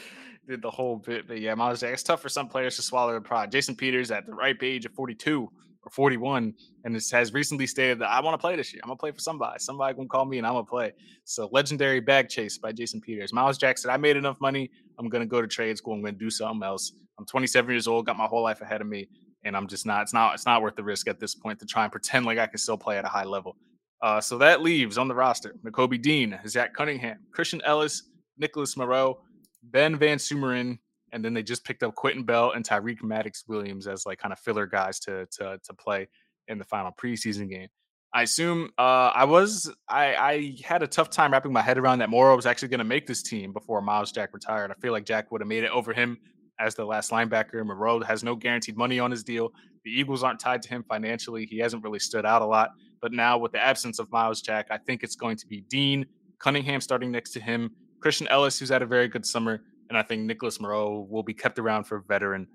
[0.48, 1.28] did the whole bit.
[1.28, 3.52] But yeah, Myles Jack, it's tough for some players to swallow the pride.
[3.52, 5.50] Jason Peters at the ripe age of 42
[5.84, 6.54] or 41
[6.84, 8.82] and has recently stated that I want to play this year.
[8.84, 9.60] I'm gonna play for somebody.
[9.60, 10.94] Somebody gonna call me and I'm gonna play.
[11.24, 13.34] So legendary bag chase by Jason Peters.
[13.34, 14.72] Myles Jack said, I made enough money.
[14.98, 15.94] I'm gonna go to trade school.
[15.94, 16.94] I'm gonna do something else.
[17.18, 19.08] I'm 27 years old, got my whole life ahead of me,
[19.46, 20.02] and I'm just not.
[20.02, 20.34] It's not.
[20.34, 22.58] It's not worth the risk at this point to try and pretend like I can
[22.58, 23.56] still play at a high level.
[24.02, 28.04] Uh, so that leaves on the roster Nakobe Dean, Zach Cunningham, Christian Ellis,
[28.38, 29.20] Nicholas Morrow,
[29.64, 30.80] Ben Van Sumeren,
[31.12, 34.34] and then they just picked up Quentin Bell and Tyreek Maddox Williams as like kind
[34.34, 36.08] of filler guys to to to play
[36.48, 37.70] in the final preseason game.
[38.14, 42.00] I assume uh, I was I, I had a tough time wrapping my head around
[42.00, 44.72] that Morrow was actually going to make this team before Myles Jack retired.
[44.72, 46.18] I feel like Jack would have made it over him
[46.60, 47.66] as the last linebacker.
[47.66, 49.52] Morrow has no guaranteed money on his deal.
[49.84, 51.46] The Eagles aren't tied to him financially.
[51.46, 52.72] He hasn't really stood out a lot.
[53.02, 56.06] But now with the absence of Myles Jack, I think it's going to be Dean
[56.40, 60.04] Cunningham starting next to him, Christian Ellis, who's had a very good summer, and I
[60.04, 62.48] think Nicholas Morrow will be kept around for veteran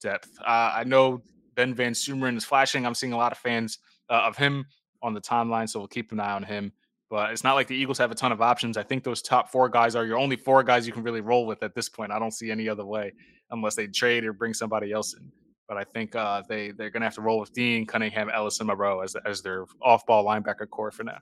[0.00, 0.30] depth.
[0.40, 1.22] Uh, I know
[1.54, 2.86] Ben Van Sumeren is flashing.
[2.86, 3.78] I'm seeing a lot of fans
[4.10, 4.66] uh, of him
[5.02, 6.72] on the timeline, so we'll keep an eye on him.
[7.10, 8.76] But it's not like the Eagles have a ton of options.
[8.76, 11.46] I think those top four guys are your only four guys you can really roll
[11.46, 12.12] with at this point.
[12.12, 13.12] I don't see any other way
[13.50, 15.32] unless they trade or bring somebody else in.
[15.68, 18.60] But I think uh, they they're going to have to roll with Dean Cunningham, Ellis,
[18.60, 21.18] and Morrow as as their off ball linebacker core for now.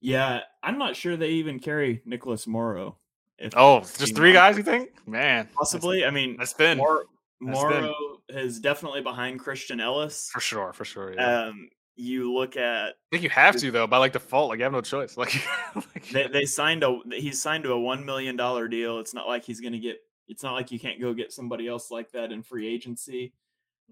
[0.00, 2.98] Yeah, I'm not sure they even carry Nicholas Morrow.
[3.56, 4.90] oh, just three guys, you think?
[5.06, 6.04] Man, possibly.
[6.04, 7.06] I mean, that's been Mor-
[7.40, 7.94] Morrow
[8.28, 11.14] is definitely behind Christian Ellis for sure, for sure.
[11.14, 11.44] Yeah.
[11.44, 12.88] Um, you look at.
[12.88, 14.50] I think you have to though, by like default.
[14.50, 15.16] Like you have no choice.
[15.24, 15.34] Like,
[15.74, 18.98] like they, they signed a he's signed to a one million dollar deal.
[18.98, 19.96] It's not like he's going to get.
[20.28, 23.34] It's not like you can't go get somebody else like that in free agency.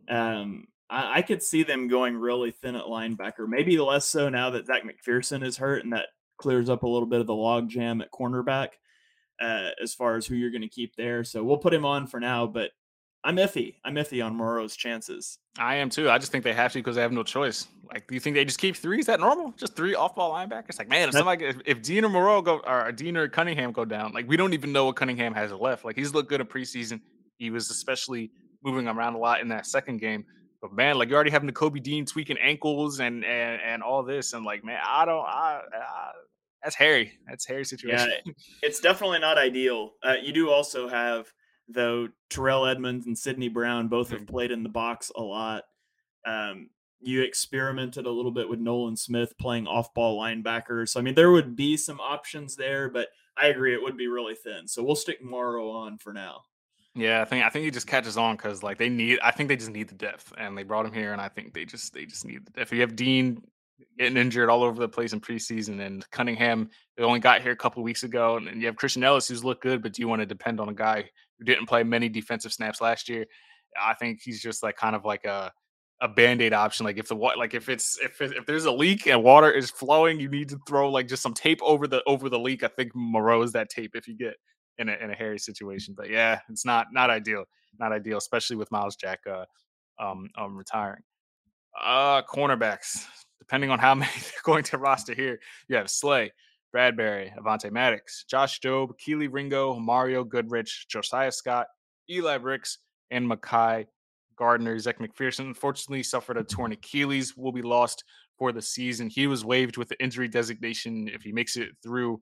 [0.09, 3.47] Um, I, I could see them going really thin at linebacker.
[3.47, 6.07] Maybe less so now that Zach McPhearson is hurt, and that
[6.39, 8.69] clears up a little bit of the log jam at cornerback
[9.41, 11.25] uh, as far as who you're going to keep there.
[11.25, 12.47] So we'll put him on for now.
[12.47, 12.71] But
[13.25, 13.77] I'm iffy.
[13.85, 15.39] I'm iffy on Morrow's chances.
[15.59, 16.11] I am too.
[16.11, 17.69] I just think they have to because they have no choice.
[17.93, 18.99] Like, do you think they just keep three?
[18.99, 19.53] Is that normal?
[19.57, 20.79] Just three off-ball linebackers?
[20.79, 23.85] Like, man, if somebody, if, if Dean or Morrow go or Dean or Cunningham go
[23.85, 25.85] down, like we don't even know what Cunningham has left.
[25.85, 27.01] Like he's looked good in preseason.
[27.39, 28.31] He was especially
[28.65, 30.25] moving around a lot in that second game.
[30.61, 34.33] But man, like you already have Nakobe Dean tweaking ankles and and and all this,
[34.33, 36.11] and like man, I don't, I, I
[36.63, 37.13] that's hairy.
[37.29, 38.13] That's hairy situation.
[38.25, 38.33] Yeah,
[38.63, 39.93] it's definitely not ideal.
[40.03, 41.27] Uh, you do also have
[41.73, 45.65] though Terrell Edmunds and Sydney Brown both have played in the box a lot.
[46.27, 50.89] Um, you experimented a little bit with Nolan Smith playing off-ball linebacker.
[50.89, 54.07] So I mean, there would be some options there, but I agree it would be
[54.07, 54.69] really thin.
[54.69, 56.43] So we'll stick Morrow on for now.
[56.95, 59.19] Yeah, I think I think he just catches on because like they need.
[59.23, 61.55] I think they just need the depth, and they brought him here, and I think
[61.55, 62.73] they just they just need the depth.
[62.73, 63.43] You have Dean
[63.99, 67.57] getting injured all over the place in preseason, and Cunningham they only got here a
[67.57, 70.09] couple weeks ago, and, and you have Christian Elliss who's looked good, but do you
[70.09, 71.09] want to depend on a guy
[71.43, 73.27] who didn't play many defensive snaps last year?
[73.81, 75.53] I think he's just like kind of like a
[76.01, 79.07] a band-aid option like if the what like if it's if if there's a leak
[79.07, 82.29] and water is flowing you need to throw like just some tape over the over
[82.29, 84.35] the leak i think Morrow is that tape if you get
[84.79, 87.45] in a in a hairy situation but yeah it's not not ideal
[87.79, 89.45] not ideal especially with Myles Jack uh
[90.01, 91.03] um, um retiring
[91.81, 93.07] uh cornerbacks
[93.43, 96.33] depending on how many they're going to roster here, you have Slay,
[96.75, 101.67] Bradberry, Avonte Maddox, Josh Jobe, Kelee Ringo, Mario Goodrich, Josiah Scott,
[102.11, 102.79] Eli Ricks,
[103.11, 103.87] and Mekhi
[104.37, 104.79] Garner.
[104.79, 108.05] Zech McPhearson unfortunately suffered a torn Achilles, will be lost
[108.39, 109.09] for the season.
[109.09, 111.09] He was waived with the injury designation.
[111.09, 112.21] If he makes it through,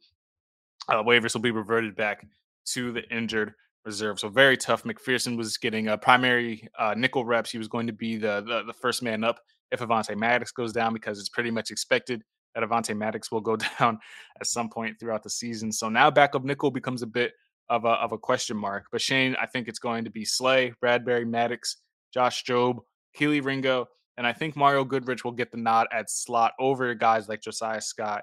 [0.88, 2.26] uh, waivers will be reverted back
[2.66, 4.18] to the injured reserve.
[4.20, 4.84] So very tough.
[4.84, 7.50] McPhearson was getting a primary uh, nickel reps.
[7.50, 10.72] He was going to be the, the, the first man up if Avonte Maddox goes
[10.72, 12.22] down because it's pretty much expected
[12.54, 13.98] that Avonte Maddox will go down
[14.40, 15.72] at some point throughout the season.
[15.72, 17.32] So now backup nickel becomes a bit
[17.68, 18.86] of a of a question mark.
[18.90, 21.76] But Shane, I think it's going to be Slay, Bradberry, Maddox,
[22.12, 22.80] Josh Jobe,
[23.16, 23.86] Kelee Ringo,
[24.16, 27.80] and I think Mario Goodrich will get the nod at slot over guys like Josiah
[27.80, 28.22] Scott.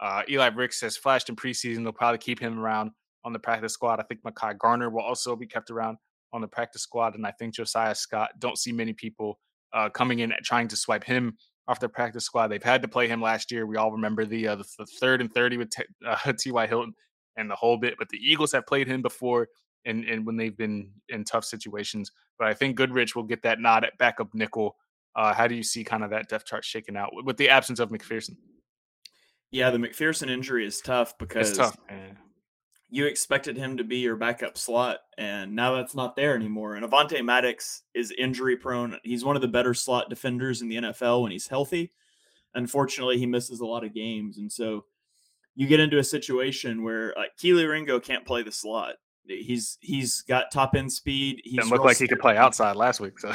[0.00, 1.82] Uh, Eli Ricks has flashed in preseason.
[1.82, 2.90] They'll probably keep him around
[3.24, 3.98] on the practice squad.
[3.98, 5.98] I think Mekhi Garner will also be kept around
[6.32, 7.14] on the practice squad.
[7.14, 9.38] And I think Josiah Scott, don't see many people
[9.72, 11.36] uh, coming in trying to swipe him
[11.68, 12.48] off the practice squad.
[12.48, 13.66] They've had to play him last year.
[13.66, 16.64] We all remember the uh, the, the, third and thirty with T.Y.
[16.64, 16.94] Uh, Hilton
[17.36, 17.94] and the whole bit.
[17.98, 19.48] But the Eagles have played him before,
[19.84, 22.10] and and when they've been in tough situations.
[22.38, 24.76] But I think Goodrich will get that nod at backup nickel.
[25.14, 27.80] Uh, how do you see kind of that depth chart shaking out with the absence
[27.80, 28.36] of McPhearson?
[29.50, 31.76] Yeah, the McPhearson injury is tough because tough,
[32.90, 36.74] you expected him to be your backup slot, and now that's not there anymore.
[36.74, 38.98] And Avonte Maddox is injury prone.
[39.02, 41.92] He's one of the better slot defenders in the NFL when he's healthy.
[42.54, 44.84] Unfortunately, he misses a lot of games, and so
[45.54, 48.94] you get into a situation where like Kelee Ringo can't play the slot.
[49.28, 51.42] He's he's got top end speed.
[51.44, 53.18] He looked like he could play outside last week.
[53.18, 53.32] So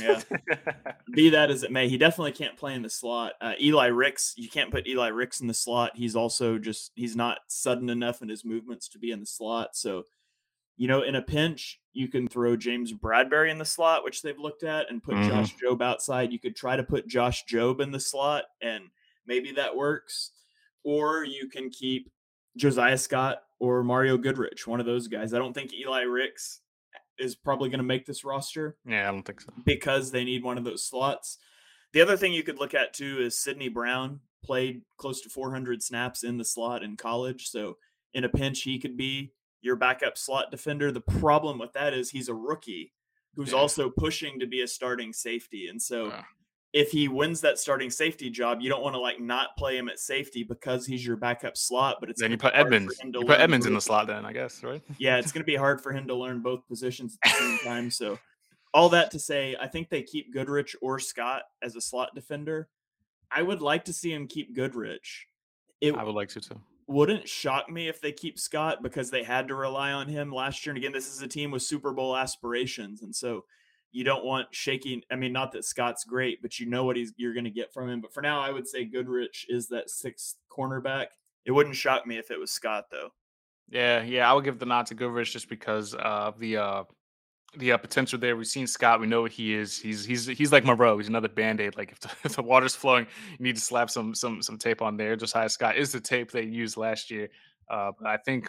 [0.00, 0.20] yeah,
[1.12, 3.32] be that as it may, he definitely can't play in the slot.
[3.40, 5.92] Uh, Eli Ricks, you can't put Eli Ricks in the slot.
[5.94, 9.76] He's also just he's not sudden enough in his movements to be in the slot.
[9.76, 10.04] So,
[10.76, 14.38] you know, in a pinch, you can throw James Bradberry in the slot, which they've
[14.38, 15.28] looked at, and put mm-hmm.
[15.28, 16.32] Josh Jobe outside.
[16.32, 18.84] You could try to put Josh Jobe in the slot, and
[19.26, 20.30] maybe that works.
[20.84, 22.10] Or you can keep
[22.56, 25.32] Josiah Scott or Mario Goodrich, one of those guys.
[25.32, 26.62] I don't think Eli Ricks
[27.16, 28.76] is probably going to make this roster.
[28.84, 29.52] Yeah, I don't think so.
[29.64, 31.38] Because they need one of those slots.
[31.92, 35.80] The other thing you could look at too is Sydney Brown played close to 400
[35.80, 37.50] snaps in the slot in college.
[37.50, 37.76] So
[38.12, 40.90] in a pinch, he could be your backup slot defender.
[40.90, 42.92] The problem with that is he's a rookie
[43.36, 43.58] who's yeah.
[43.58, 45.68] also pushing to be a starting safety.
[45.68, 46.22] And so yeah
[46.72, 49.88] if he wins that starting safety job, you don't want to like not play him
[49.88, 51.96] at safety because he's your backup slot.
[52.00, 52.98] But it's then you put Edmunds.
[53.04, 54.82] You put Edmunds in the slot, then I guess, right?
[54.98, 57.58] Yeah, it's going to be hard for him to learn both positions at the same
[57.58, 57.90] time.
[57.90, 58.18] So,
[58.72, 62.68] all that to say, I think they keep Goodrich or Scott as a slot defender.
[63.30, 65.26] I would like to see him keep Goodrich.
[65.80, 66.60] It I would like to too.
[66.86, 70.64] Wouldn't shock me if they keep Scott because they had to rely on him last
[70.64, 70.72] year.
[70.72, 73.44] And again, this is a team with Super Bowl aspirations, and so
[73.92, 75.02] you don't want shaking.
[75.10, 77.72] I mean, not that Scott's great, but you know what he's you're going to get
[77.72, 78.00] from him.
[78.00, 81.06] But for now, I would say Goodrich is that sixth cornerback.
[81.44, 83.10] It wouldn't shock me if it was Scott though.
[83.68, 86.84] Yeah, yeah, I would give the nod to Goodrich just because of the uh
[87.56, 88.36] the uh, potential there.
[88.36, 89.00] We've seen Scott.
[89.00, 89.78] We know what he is.
[89.78, 90.96] He's he's he's like Morrow.
[90.96, 91.76] He's another band aid.
[91.76, 93.06] Like if the, if the water's flowing,
[93.38, 95.16] you need to slap some some some tape on there.
[95.16, 97.28] Josiah Scott is the tape they used last year.
[97.68, 98.48] Uh, but I think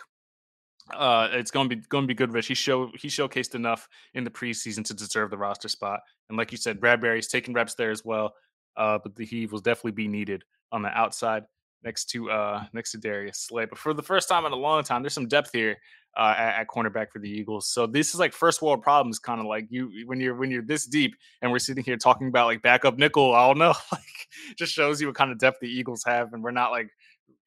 [0.92, 2.34] uh, it's going to be going to be good.
[2.34, 6.38] Rich, he show he showcased enough in the preseason to deserve the roster spot, and
[6.38, 8.34] like you said, Bradberry's taking reps there as well.
[8.76, 11.44] Uh, but the, he will definitely be needed on the outside
[11.84, 13.66] next to uh next to Darius Slay.
[13.66, 15.78] But for the first time in a long time, there's some depth here
[16.16, 17.68] uh, at, at, cornerback for the Eagles.
[17.68, 20.64] So this is like first world problems, kind of like you when you're when you're
[20.64, 23.34] this deep, and we're sitting here talking about like backup nickel.
[23.34, 24.28] I don't know, like
[24.58, 26.90] just shows you what kind of depth the Eagles have, and we're not like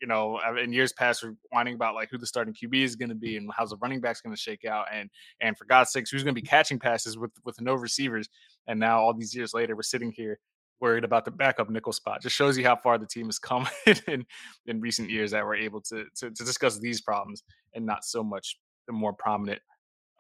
[0.01, 3.09] you know in years past we're whining about like who the starting QB is going
[3.09, 5.11] to be and how's the running back's going to shake out, and
[5.41, 8.29] and for God's sakes, who's going to be catching passes with with no receivers,
[8.67, 10.39] and now all these years later, we're sitting here
[10.81, 12.21] worried about the backup nickel spot.
[12.21, 13.67] Just shows you how far the team has come
[14.07, 14.27] in
[14.67, 17.43] in recent years that we're able to, to, to discuss these problems
[17.75, 19.61] and not so much the more prominent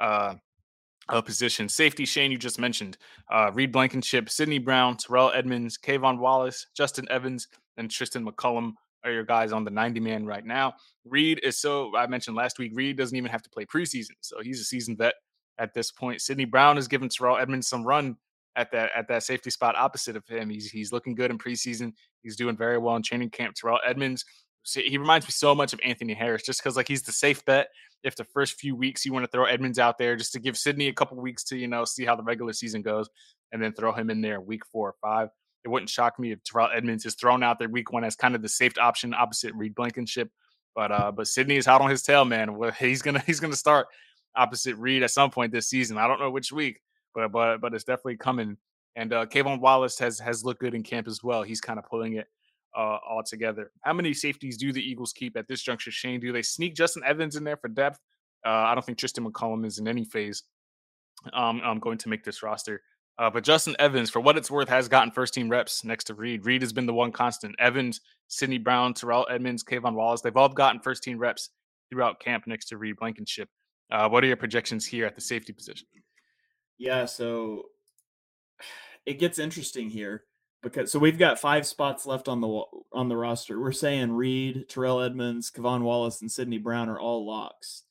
[0.01, 0.35] uh,
[1.09, 1.69] uh position.
[1.69, 2.97] Safety, Shane, you just mentioned.
[3.31, 8.73] Uh, Reed Blankenship, Sydney Brown, Terrell Edmunds, K'Von Wallace, Justin Evans, and Tristin McCollum
[9.07, 10.75] are your guys on the 90 man right now.
[11.05, 14.17] Reed is so, I mentioned last week, Reed doesn't even have to play preseason.
[14.21, 15.15] So he's a seasoned vet
[15.59, 16.21] at this point.
[16.21, 18.17] Sydney Brown has given Terrell Edmunds some run
[18.57, 20.51] at that at that safety spot opposite of him.
[20.51, 21.93] He's he's looking good in preseason.
[22.23, 23.55] He's doing very well in training camp.
[23.55, 24.25] Terrell Edmunds,
[24.65, 27.69] he reminds me so much of Anthony Harris, just because like he's the safe bet.
[28.03, 30.57] If the first few weeks you want to throw Edmunds out there, just to give
[30.57, 33.09] Sydney a couple weeks to you know see how the regular season goes,
[33.53, 35.29] and then throw him in there week four or five.
[35.67, 38.37] It wouldn't shock me if Terrell Edmunds is thrown out there week one as kind
[38.37, 40.31] of the safe option opposite Reed Blankenship.
[40.77, 42.57] But uh, but Sydney is hot on his tail, man.
[42.79, 43.89] He's gonna he's gonna start
[44.37, 45.99] opposite Reed at some point this season.
[45.99, 46.81] I don't know which week,
[47.17, 48.57] but but but it's definitely coming.
[48.95, 51.43] And uh, K'Von Wallace has has looked good in camp as well.
[51.43, 52.29] He's kind of pulling it
[52.77, 53.73] uh, all together.
[53.81, 56.21] How many safeties do the Eagles keep at this juncture, Shane?
[56.21, 57.99] Do they sneak Justin Evans in there for depth?
[58.47, 60.45] Uh, I don't think Tristin McCollum is in any phase
[61.33, 62.83] um, I'm going to make this roster.
[63.19, 66.15] Uh, but Justin Evans, for what it's worth, has gotten first team reps next to
[66.15, 66.45] Reed.
[66.45, 67.55] Reed has been the one constant.
[67.59, 71.51] Evans, Sydney Brown, Terrell Edmunds, K'Von Wallace, they've all gotten first team reps
[71.91, 73.49] throughout camp next to Reed Blankenship.
[73.91, 75.87] Uh, what are your projections here at the safety position?
[76.79, 77.65] Yeah, so
[79.07, 80.25] it gets interesting here
[80.63, 82.63] because so we've got five spots left on the
[82.93, 83.61] on the roster.
[83.61, 87.85] We're saying Reed, Terrell Edmunds, K'Von Wallace, and Sydney Brown are all locks.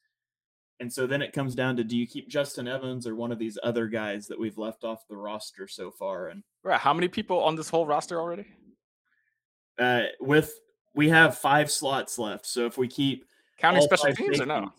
[0.79, 3.39] And so then it comes down to do you keep Justin Evans or one of
[3.39, 6.27] these other guys that we've left off the roster so far?
[6.27, 8.45] And right, how many people on this whole roster already?
[9.79, 10.53] Uh, with
[10.93, 12.45] we have five slots left.
[12.45, 13.25] So if we keep
[13.57, 14.71] counting special teams or no?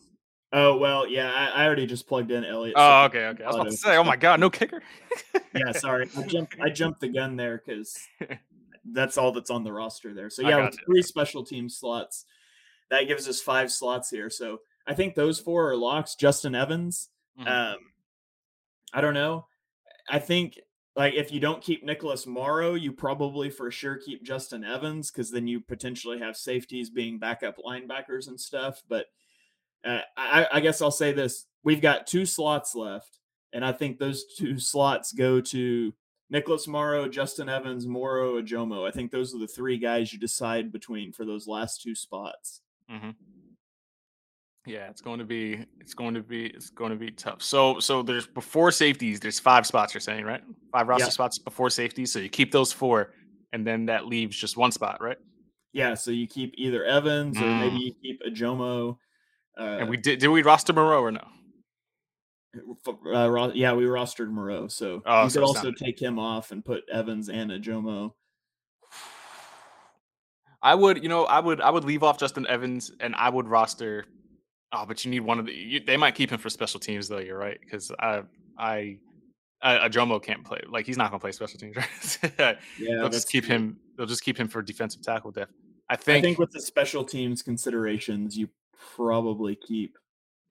[0.52, 2.76] Oh well, yeah, I, I, already just plugged in Elliott.
[2.78, 3.42] Oh, okay, okay.
[3.42, 4.80] I was about to say, oh my god, no kicker.
[5.54, 7.98] yeah, sorry, I jumped, I jumped the gun there because
[8.92, 10.30] that's all that's on the roster there.
[10.30, 12.26] So yeah, with three special team slots,
[12.90, 14.30] that gives us five slots here.
[14.30, 16.14] So I think those four are locks.
[16.14, 17.08] Justin Evans.
[17.38, 17.48] Mm-hmm.
[17.48, 17.78] Um,
[18.92, 19.46] I don't know.
[20.08, 20.58] I think
[20.94, 25.30] like if you don't keep Nicholas Morrow, you probably for sure keep Justin Evans because
[25.30, 28.82] then you potentially have safeties being backup linebackers and stuff.
[28.88, 29.06] But
[29.84, 33.18] uh, I, I guess I'll say this: we've got two slots left,
[33.52, 35.92] and I think those two slots go to
[36.30, 38.88] Nicholas Morrow, Justin Evans, Morrow, Ojomo.
[38.88, 42.62] I think those are the three guys you decide between for those last two spots.
[42.90, 43.10] Mm-hmm.
[44.66, 47.42] Yeah, it's going to be it's going to be it's going to be tough.
[47.42, 50.42] So so there's before safeties, there's five spots you're saying, right?
[50.72, 51.10] Five roster yeah.
[51.10, 52.12] spots before safeties.
[52.12, 53.12] So you keep those four,
[53.52, 55.18] and then that leaves just one spot, right?
[55.72, 57.42] Yeah, so you keep either Evans mm.
[57.42, 57.84] or maybe mm.
[57.84, 58.96] you keep Ojomo.
[59.58, 61.24] Uh, and we did did we roster Morrow or no?
[62.86, 66.64] Uh, yeah, we rostered Morrow, so oh, you so could also take him off and
[66.64, 68.12] put Evans and Ojomo.
[70.62, 73.46] I would, you know, I would, I would leave off Justin Evans, and I would
[73.46, 74.06] roster.
[74.72, 75.52] Oh, but you need one of the.
[75.52, 77.18] You, they might keep him for special teams, though.
[77.18, 78.22] You're right, because I,
[78.58, 78.98] I,
[79.62, 80.60] uh, Jomo can't play.
[80.68, 81.76] Like he's not going to play special teams,
[82.38, 82.58] right?
[82.78, 83.54] yeah, they'll just keep true.
[83.54, 83.76] him.
[83.96, 85.52] They'll just keep him for defensive tackle depth.
[85.88, 86.18] I think.
[86.18, 88.48] I think with the special teams considerations, you
[88.96, 89.96] probably keep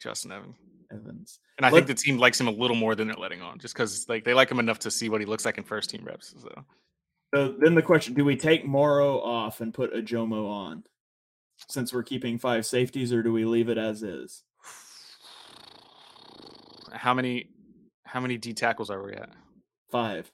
[0.01, 0.55] Justin Evans.
[0.91, 1.39] Evans.
[1.57, 3.73] And I think the team likes him a little more than they're letting on, just
[3.73, 6.03] because like they like him enough to see what he looks like in first team
[6.05, 6.35] reps.
[6.37, 6.65] So.
[7.33, 10.83] so then the question: Do we take Morrow off and put Ojomo on,
[11.67, 14.43] since we're keeping five safeties, or do we leave it as is?
[16.91, 17.49] How many?
[18.03, 19.29] How many D tackles are we at?
[19.91, 20.31] Five.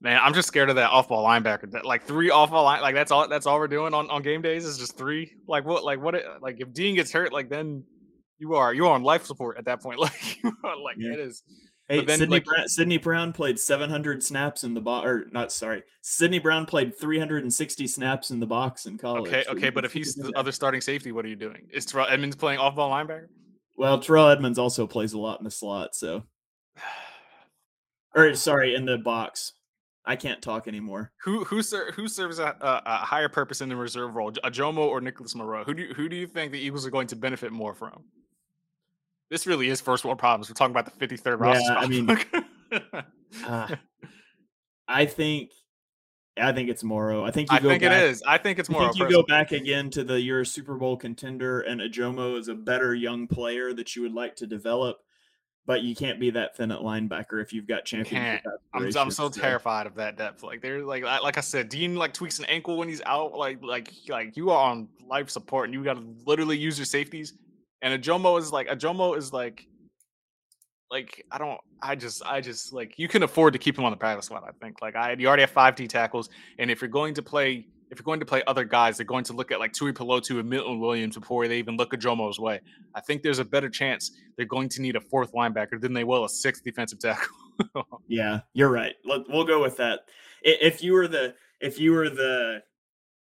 [0.00, 1.70] Man, I'm just scared of that off ball linebacker.
[1.72, 4.22] That like three off ball line, like that's all that's all we're doing on, on
[4.22, 5.32] game days is just three.
[5.48, 7.84] Like what like what it, like if Dean gets hurt, like then
[8.38, 9.98] you are you are on life support at that point.
[10.04, 11.14] Like like yeah.
[11.14, 11.42] it is.
[11.88, 15.52] Hey, then, Sydney, like, Brown, Sydney Brown played 700 snaps in the box, or not?
[15.52, 19.28] Sorry, Sydney Brown played 360 snaps in the box in college.
[19.28, 21.68] Okay, okay, but if he's the other starting safety, what are you doing?
[21.70, 23.26] Is Terrell Edmunds playing off ball linebacker?
[23.76, 26.22] Well, Terrell Edmunds also plays a lot in the slot, so.
[28.14, 29.52] Or sorry, in the box.
[30.06, 31.12] I can't talk anymore.
[31.22, 34.78] Who who ser- who serves a, a, a, higher purpose in the reserve role, Ojomo
[34.78, 35.64] or Nicholas Morrow?
[35.64, 38.04] Who do you, who do you think the Eagles are going to benefit more from?
[39.30, 40.48] This really is first world problems.
[40.48, 41.62] We're talking about the 53rd roster.
[41.62, 42.10] Yeah, I mean,
[43.46, 43.76] uh,
[44.88, 45.50] I think
[46.36, 47.24] I think it's Morrow.
[47.24, 48.22] I think you I go think back, it is.
[48.26, 48.92] I think it's I Morrow.
[48.92, 52.48] think you go back again to the you're a Super Bowl contender, and Ojomo is
[52.48, 54.98] a better young player that you would like to develop,
[55.64, 59.28] but you can't be that thin at linebacker if you've got championship I'm, I'm so
[59.28, 60.42] terrified of that depth.
[60.42, 63.34] Like they're like like I said, Dean like tweaks an ankle when he's out.
[63.34, 66.86] Like like like you are on life support and you got to literally use your
[66.86, 67.34] safeties.
[67.84, 69.68] And Ojomo is like Ojomo is like
[70.90, 73.90] like I don't I just I just like you can afford to keep him on
[73.90, 74.42] the practice squad.
[74.42, 77.22] I think like I you already have five D tackles, and if you're going to
[77.22, 80.40] play if you're going to play other guys, they're going to look at like Tuipulotu
[80.40, 82.60] and Milton Williams before they even look at Jomo's way.
[82.94, 86.04] I think there's a better chance they're going to need a fourth linebacker than they
[86.04, 87.28] will a sixth defensive tackle.
[88.08, 88.94] Yeah, you're right.
[89.04, 90.00] We'll go with that.
[90.42, 92.62] If you were the if you were the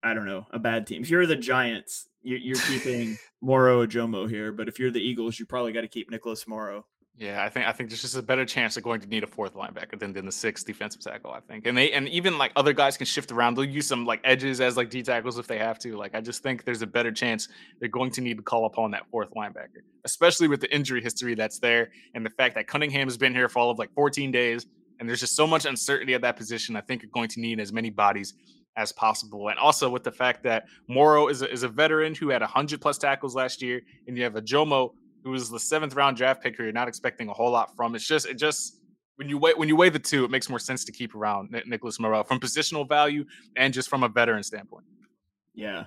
[0.03, 1.03] I don't know a bad team.
[1.03, 4.53] If you're the Giants, you, you're keeping Morrow Jomo here.
[4.53, 6.85] But if you're the Eagles, you probably got to keep Nicholas Morrow.
[7.17, 9.27] Yeah, I think I think there's just a better chance they're going to need a
[9.27, 11.33] fourth linebacker than, than the sixth defensive tackle.
[11.33, 13.57] I think, and they and even like other guys can shift around.
[13.57, 15.97] They'll use some like edges as like D tackles if they have to.
[15.97, 17.49] Like I just think there's a better chance
[17.81, 21.35] they're going to need to call upon that fourth linebacker, especially with the injury history
[21.35, 24.31] that's there and the fact that Cunningham has been here for all of like 14
[24.31, 24.67] days,
[25.01, 26.77] and there's just so much uncertainty at that position.
[26.77, 28.35] I think you're going to need as many bodies
[28.79, 32.31] as possible, and also with the fact that Morrow is a, is a veteran who
[32.31, 34.93] had 100 plus tackles last year, and you have a Jomo
[35.25, 37.95] who was the seventh round draft pick who you're not expecting a whole lot from.
[37.95, 38.81] It's just it just
[39.17, 41.51] when you weigh when you weigh the two, it makes more sense to keep around
[41.67, 43.25] Nicholas Morrow from positional value
[43.57, 44.87] and just from a veteran standpoint.
[45.55, 45.87] Yeah.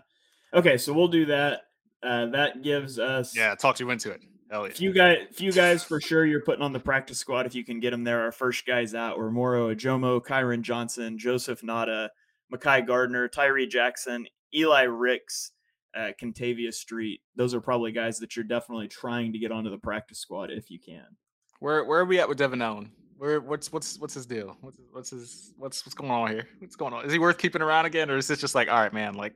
[0.53, 1.61] Okay, so we'll do that.
[2.03, 4.21] Uh, that gives us Yeah, talked you into it.
[4.51, 4.67] Yeah.
[4.67, 6.25] few guys, few guys for sure.
[6.25, 8.21] You're putting on the practice squad if you can get them there.
[8.21, 12.09] Our first guys out were Moro Ojomo, Kyron Johnson, Joseph Ngata,
[12.51, 15.51] Mekhi Garner, Tyree Jackson, Eli Ricks,
[15.95, 17.21] uh, Kentavius Street.
[17.35, 20.69] Those are probably guys that you're definitely trying to get onto the practice squad if
[20.69, 21.05] you can.
[21.59, 22.91] Where where are we at with Devon Allen?
[23.17, 24.57] Where what's what's what's his deal?
[24.61, 26.47] What's what's his what's what's going on here?
[26.59, 27.05] What's going on?
[27.05, 29.13] Is he worth keeping around again, or is this just like all right, man?
[29.13, 29.33] Like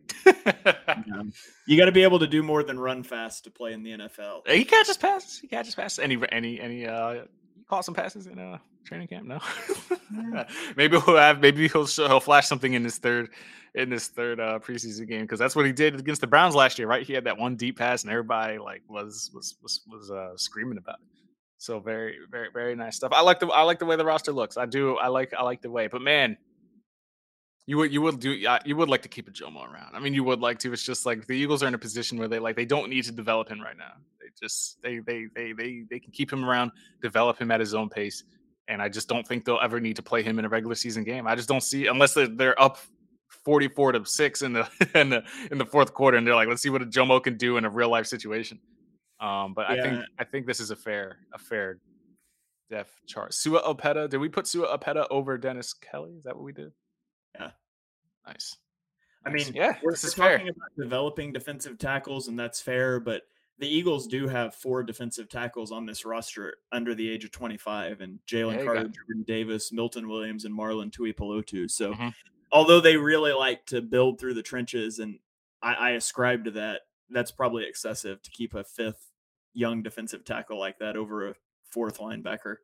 [1.67, 3.91] you got to be able to do more than run fast to play in the
[3.91, 4.47] NFL.
[4.47, 5.37] he catches passes.
[5.37, 5.99] He catches passes.
[5.99, 9.25] Any any any uh you caught some passes in uh training camp?
[9.25, 9.39] No.
[10.75, 13.29] maybe he'll have maybe he'll show, he'll flash something in this third
[13.73, 16.79] in this third uh preseason game because that's what he did against the Browns last
[16.79, 17.05] year, right?
[17.05, 20.77] He had that one deep pass and everybody like was was was was uh screaming
[20.77, 21.15] about it.
[21.57, 23.11] So very very very nice stuff.
[23.13, 24.57] I like the I like the way the roster looks.
[24.57, 24.97] I do.
[24.97, 25.87] I like I like the way.
[25.87, 26.37] But man,
[27.65, 29.95] you would you would do yeah, you would like to keep a Jomo around.
[29.95, 30.73] I mean, you would like to.
[30.73, 33.05] It's just like the Eagles are in a position where they like they don't need
[33.05, 33.93] to develop him right now.
[34.19, 36.71] They just they they they they they can keep him around,
[37.01, 38.23] develop him at his own pace.
[38.67, 41.03] And I just don't think they'll ever need to play him in a regular season
[41.03, 41.27] game.
[41.27, 42.79] I just don't see unless they're, they're up
[43.43, 46.61] 44 to 6 in the in the in the fourth quarter and they're like, let's
[46.61, 48.59] see what a Jomo can do in a real life situation.
[49.19, 51.79] Um, but I think I think this is a fair a fair
[52.69, 53.33] depth chart.
[53.33, 56.13] Sua Opeta, did we put Sua Opeta over Dennis Kelly?
[56.17, 56.71] Is that what we did?
[57.39, 57.51] Yeah.
[58.27, 58.55] Nice.
[59.25, 60.37] I mean, yeah, we're, this we're is fair.
[60.37, 62.99] talking about developing defensive tackles, and that's fair.
[62.99, 63.23] But
[63.57, 68.01] the Eagles do have four defensive tackles on this roster under the age of 25,
[68.01, 71.69] and Jalen Yeah, Carter, Jordan Davis, Milton Williams, and Marlon Tuipulotu.
[71.69, 72.13] So, Mhm.
[72.51, 75.19] although they really like to build through the trenches, and
[75.61, 79.11] I, I ascribe to that, that's probably excessive to keep a fifth
[79.53, 82.57] young defensive tackle like that over a fourth linebacker.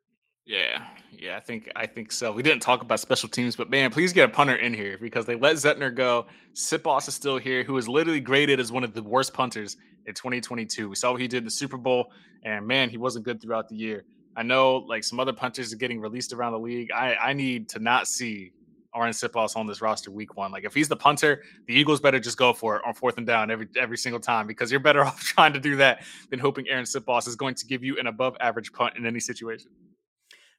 [0.46, 2.32] Yeah, yeah, I think I think so.
[2.32, 5.26] We didn't talk about special teams, but man, please get a punter in here because
[5.26, 6.26] they let Zentner go.
[6.56, 9.78] Siposs is still here, who was literally graded as one of the worst punters
[10.08, 10.90] in 2022.
[10.90, 12.12] We saw what he did in the Super Bowl,
[12.44, 14.04] and man, he wasn't good throughout the year.
[14.36, 16.92] I know like some other punters are getting released around the league.
[16.92, 18.52] I, I need to not see
[18.96, 20.52] Arryn Siposs on this roster week one.
[20.52, 23.28] Like if he's the punter, the Eagles better just go for it on fourth and
[23.28, 26.66] down every every single time because you're better off trying to do that than hoping
[26.66, 29.70] Arryn Siposs is going to give you an above average punt in any situation.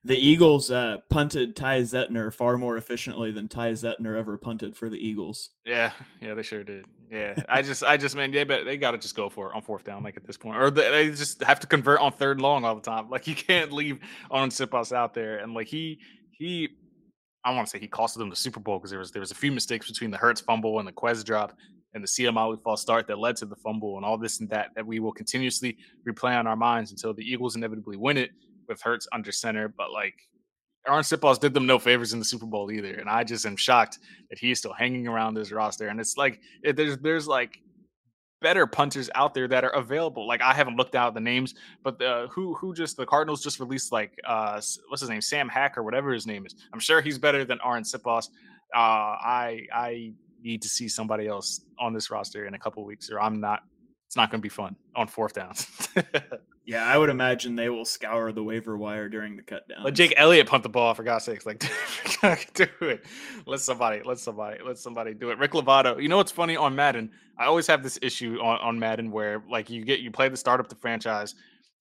[0.04, 4.88] The Eagles uh, punted Ty Zentner far more efficiently than Ty Zentner ever punted for
[4.88, 5.50] the Eagles.
[5.64, 6.86] Yeah, yeah, they sure did.
[7.08, 9.54] Yeah, I just, I just, man, yeah, but they got to just go for it
[9.54, 12.10] on fourth down, like at this point, or they, they just have to convert on
[12.12, 13.10] third long all the time.
[13.10, 14.00] Like you can't leave
[14.30, 16.00] on Siposs out there, and like he,
[16.32, 16.70] he,
[17.44, 19.30] I want to say he costed them the Super Bowl because there was there was
[19.30, 21.52] a few mistakes between the Hurts fumble and the Quez drop
[21.94, 24.70] and the CMI false start that led to the fumble and all this and that
[24.74, 25.76] that we will continuously
[26.08, 28.30] replay on our minds until the Eagles inevitably win it
[28.68, 29.68] with Hurts under center.
[29.68, 30.14] But like
[30.86, 33.56] Arryn Siposs did them no favors in the Super Bowl either, and I just am
[33.56, 33.98] shocked
[34.30, 35.88] that he's still hanging around this roster.
[35.88, 37.58] And it's like it, there's there's like
[38.40, 40.26] better punters out there that are available.
[40.26, 41.54] Like I haven't looked out the names,
[41.84, 45.48] but the who who just the Cardinals just released like uh what's his name Sam
[45.48, 46.54] Hack or whatever his name is.
[46.72, 48.28] I'm sure he's better than Arryn Siposs.
[48.74, 53.10] Uh, I I need to see somebody else on this roster in a couple weeks,
[53.10, 53.62] or I'm not.
[54.12, 55.66] It's not going to be fun on fourth downs.
[56.64, 59.82] Yeah, I would imagine they will scour the waiver wire during the cut down.
[59.82, 61.44] Let Jake Elliott punt the ball for God's sakes.
[61.44, 61.58] Like,
[62.54, 63.04] do it.
[63.46, 65.38] Let somebody, let somebody, let somebody do it.
[65.38, 66.00] Rick Lovato.
[66.00, 67.10] You know what's funny on Madden?
[67.36, 70.36] I always have this issue on, on Madden where like you get you play the
[70.36, 71.34] start up the franchise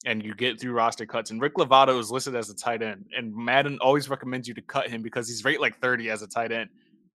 [0.07, 1.29] and you get through roster cuts.
[1.29, 4.63] And Rick Lovato is listed as a tight end, and Madden always recommends you to
[4.63, 6.71] cut him because he's rated like 30 as a tight end.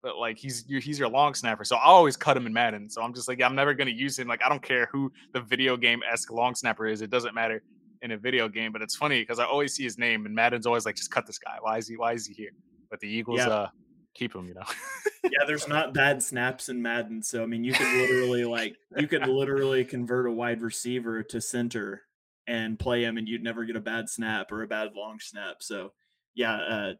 [0.07, 2.88] But like he's he's your long snapper, so I always cut him in Madden.
[2.88, 4.28] So I'm just like I'm never gonna use him.
[4.28, 7.02] Like I don't care who the video game esque long snapper is.
[7.02, 7.61] It doesn't matter
[8.02, 8.70] in a video game.
[8.70, 11.26] But it's funny because I always see his name, and Madden's always like, just cut
[11.26, 11.57] this guy.
[11.61, 11.96] Why is he?
[11.96, 12.52] Why is he here?
[12.88, 13.48] But the Eagles, yeah.
[13.48, 13.68] uh,
[14.14, 14.46] keep him.
[14.46, 14.66] You know.
[15.24, 19.09] yeah, there's not bad snaps in Madden, so I mean, you could literally like you
[19.09, 22.02] could literally convert a wide receiver to center
[22.46, 25.57] and play him, and you'd never get a bad snap or a bad long snap.
[25.62, 25.94] So
[26.36, 26.92] yeah, uh,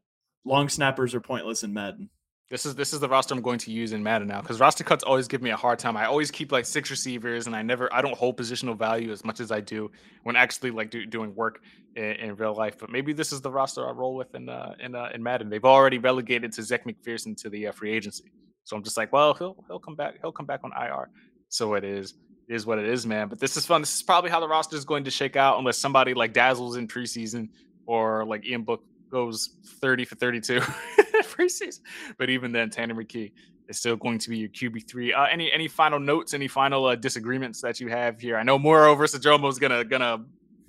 [0.45, 2.11] long snappers are pointless in Madden.
[2.49, 4.85] This is this is the roster I'm going to use in Madden now because roster
[4.85, 5.97] cuts always give me a hard time.
[5.97, 9.25] I always keep like six receivers, and I never I don't hold positional value as
[9.25, 9.91] much as I do
[10.23, 11.61] when actually like do, doing work
[11.97, 12.79] in, in, real life.
[12.79, 15.51] But maybe this is the roster I roll with in uh, in uh, in Madden.
[15.51, 18.31] They've already relegated to Zech McPhearson to the uh, free agency,
[18.63, 20.15] so I'm just like, well, he'll he'll come back.
[20.21, 21.11] He'll come back on IR.
[21.49, 22.15] So it is
[22.49, 23.27] it is what it is, man.
[23.27, 23.83] But this is fun.
[23.83, 26.77] This is probably how the roster is going to shake out, unless somebody like dazzles
[26.77, 27.49] in preseason
[27.87, 30.61] or like Ian Book goes 30 for 32
[31.37, 31.81] preseason.
[32.19, 33.33] But even then, Tanner McKee
[33.69, 35.13] is still going to be your QB three.
[35.13, 36.35] Uh, any any final notes?
[36.35, 38.37] Any final uh, disagreements that you have here?
[38.37, 40.25] I know Moro versus is gonna gonna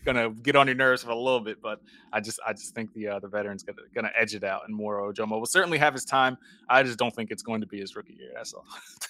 [0.05, 1.79] gonna get on your nerves for a little bit, but
[2.13, 4.75] I just I just think the uh, the veteran's gonna gonna edge it out, and
[4.75, 6.37] Moro Jomo will certainly have his time.
[6.69, 8.31] I just don't think it's going to be his rookie year.
[8.35, 8.65] That's all.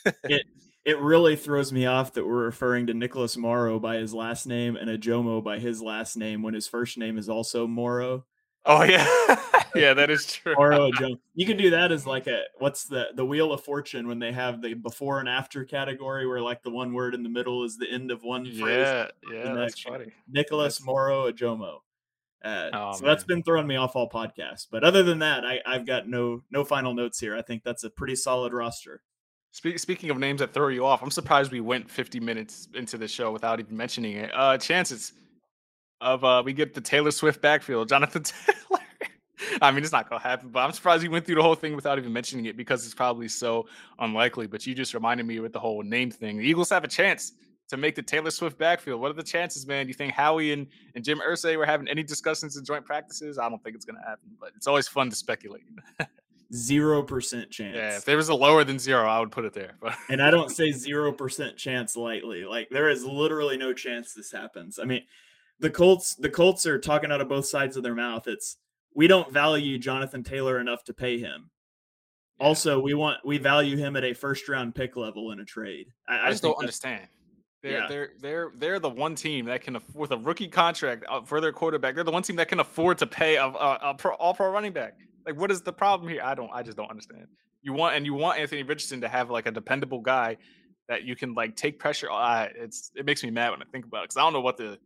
[0.23, 0.43] it
[0.85, 4.75] it really throws me off that we're referring to Nicholas Morrow by his last name
[4.77, 8.25] and a Jomo by his last name when his first name is also Morrow.
[8.69, 9.07] Oh yeah,
[9.75, 10.53] yeah, that is true.
[10.53, 11.17] Jomo.
[11.35, 14.33] You can do that as like a what's the the Wheel of Fortune when they
[14.33, 17.77] have the before and after category where like the one word in the middle is
[17.77, 18.59] the end of one phrase.
[18.59, 20.11] Yeah, yeah, that's funny.
[20.29, 20.85] Nicholas that's...
[20.85, 21.79] Morrow Jomo.
[22.43, 23.11] Uh, oh, so man.
[23.11, 24.67] that's been throwing me off all podcasts.
[24.69, 27.37] But other than that, I, I've got no no final notes here.
[27.37, 29.01] I think that's a pretty solid roster.
[29.51, 32.97] Spe- speaking of names that throw you off, I'm surprised we went 50 minutes into
[32.97, 34.29] the show without even mentioning it.
[34.33, 35.13] Uh, chances
[36.01, 38.81] of uh, we get the Taylor Swift backfield, Jonathan Taylor.
[39.61, 41.75] I mean, it's not gonna happen, but I'm surprised we went through the whole thing
[41.75, 43.67] without even mentioning it because it's probably so
[43.99, 44.47] unlikely.
[44.47, 46.37] But you just reminded me with the whole name thing.
[46.37, 47.33] The Eagles have a chance
[47.69, 49.01] to make the Taylor Swift backfield.
[49.01, 49.85] What are the chances, man?
[49.85, 53.37] Do you think Howie and, and Jim Irsay were having any discussions in joint practices?
[53.37, 55.63] I don't think it's gonna happen, but it's always fun to speculate.
[56.53, 57.75] zero percent chance.
[57.75, 59.73] Yeah, if there was a lower than zero, I would put it there.
[59.81, 62.45] But and I don't say zero percent chance lightly.
[62.45, 64.79] Like there is literally no chance this happens.
[64.79, 65.03] I mean,
[65.59, 68.27] the Colts, the Colts are talking out of both sides of their mouth.
[68.27, 68.57] It's
[68.93, 71.49] we don't value Jonathan Taylor enough to pay him.
[72.39, 72.47] Yeah.
[72.47, 75.87] Also, we want we value him at a first round pick level in a trade.
[76.07, 77.07] I, I just don't understand.
[77.63, 77.87] They're, yeah.
[77.87, 81.51] they're they're they're the one team that can with a rookie contract uh, for their
[81.51, 81.95] quarterback.
[81.95, 84.49] They're the one team that can afford to pay a, a, a pro, all pro
[84.51, 84.95] running back.
[85.25, 86.21] Like, what is the problem here?
[86.23, 86.51] I don't.
[86.53, 87.27] I just don't understand.
[87.63, 90.37] You want and you want Anthony Richardson to have like a dependable guy
[90.87, 92.09] that you can like take pressure.
[92.11, 94.41] Uh, it's it makes me mad when I think about it because I don't know
[94.41, 94.77] what the.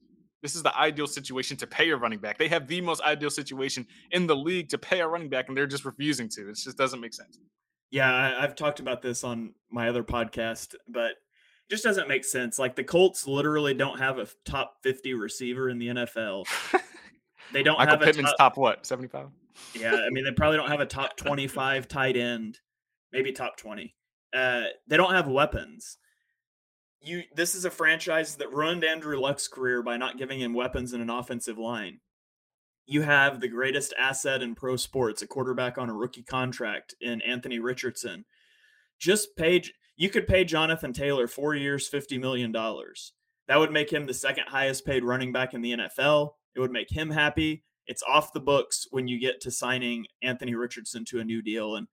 [0.42, 2.38] This is the ideal situation to pay a running back.
[2.38, 5.58] They have the most ideal situation in the league to pay a running back, and
[5.58, 6.50] they're just refusing to.
[6.50, 7.40] It just doesn't make sense.
[7.92, 12.26] Yeah, I, I've talked about this on my other podcast, but it just doesn't make
[12.26, 12.58] sense.
[12.58, 16.46] Like the Colts literally don't have a top 50 receiver in the NFL.
[17.52, 19.28] They don't Michael have Pittman's top, top what, 75?
[19.76, 22.60] yeah, I mean they probably don't have a top 25 tight end,
[23.12, 23.94] maybe top 20.
[24.34, 25.98] Uh, they don't have weapons.
[27.02, 30.94] You this is a franchise that ruined Andrew Luck's career by not giving him weapons
[30.94, 32.00] in an offensive line.
[32.86, 37.22] You have the greatest asset in pro sports, a quarterback on a rookie contract in
[37.22, 38.26] Anthony Richardson.
[39.00, 39.64] Just pay
[39.96, 43.14] you could pay Jonathan Taylor 4 years, 50 million dollars.
[43.48, 46.32] That would make him the second highest paid running back in the NFL.
[46.56, 50.56] It would make him happy it's off the books when you get to signing Anthony
[50.56, 51.76] Richardson to a new deal.
[51.76, 51.88] And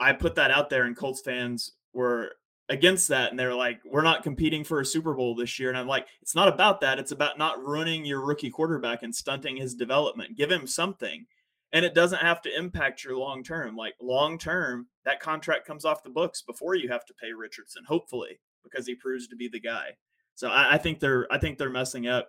[0.00, 2.32] I put that out there, and Colts fans were
[2.72, 3.30] against that.
[3.30, 5.68] And they're like, we're not competing for a Super Bowl this year.
[5.68, 6.98] And I'm like, it's not about that.
[6.98, 10.36] It's about not ruining your rookie quarterback and stunting his development.
[10.36, 11.26] Give him something.
[11.74, 13.76] And it doesn't have to impact your long term.
[13.76, 17.84] Like long term, that contract comes off the books before you have to pay Richardson,
[17.86, 19.90] hopefully, because he proves to be the guy.
[20.34, 22.28] So I, I think they're I think they're messing up.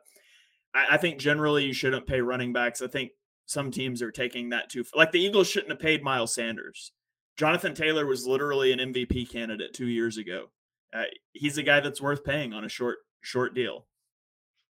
[0.75, 2.81] I, I think generally you shouldn't pay running backs.
[2.81, 3.11] I think
[3.45, 4.83] some teams are taking that too.
[4.93, 6.91] Like the Eagles shouldn't have paid Miles Sanders.
[7.38, 10.49] Jonathan Taylor was literally an MVP candidate two years ago.
[10.93, 11.03] Uh,
[11.34, 13.86] he's a guy that's worth paying on a short short deal.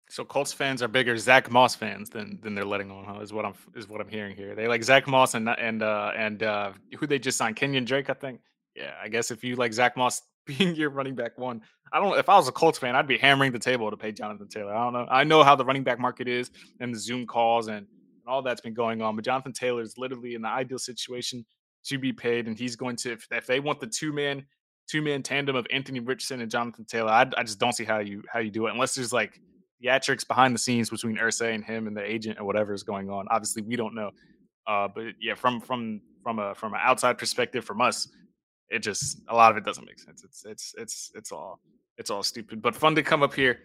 [0.09, 3.05] So Colts fans are bigger Zack Moss fans than than they're letting on.
[3.05, 3.21] Huh?
[3.21, 4.55] Is what I'm is what I'm hearing here.
[4.55, 8.11] They like Zack Moss and and uh, and uh, who they just signed Kenyan Drake,
[8.11, 8.41] I think.
[8.77, 11.63] Yeah, I guess if you like Zack Moss being your running back one.
[11.93, 12.19] I don't.
[12.19, 14.75] If I was a Colts fan, I'd be hammering the table to pay Jonathan Taylor.
[14.75, 15.07] I don't know.
[15.11, 16.51] I know how the running back market is
[16.81, 17.87] and the Zoom calls and, and
[18.27, 19.15] all that's been going on.
[19.15, 21.45] But Jonathan Taylor is literally in the ideal situation
[21.87, 23.13] to be paid, and he's going to.
[23.13, 24.45] If, if they want the two man
[24.89, 27.99] two man tandem of Anthony Richardson and Jonathan Taylor, I, I just don't see how
[27.99, 29.41] you how you do it unless there's like
[29.83, 33.11] theatrics behind the scenes between Irsay and him and the agent or whatever is going
[33.11, 33.27] on.
[33.31, 34.11] Obviously, we don't know.
[34.67, 38.09] Uh, but yeah, from from from a from an outside perspective, from us,
[38.69, 40.25] it just a lot of it doesn't make sense.
[40.25, 41.61] It's it's it's it's all
[41.99, 42.63] it's all stupid.
[42.63, 43.61] But fun to come up here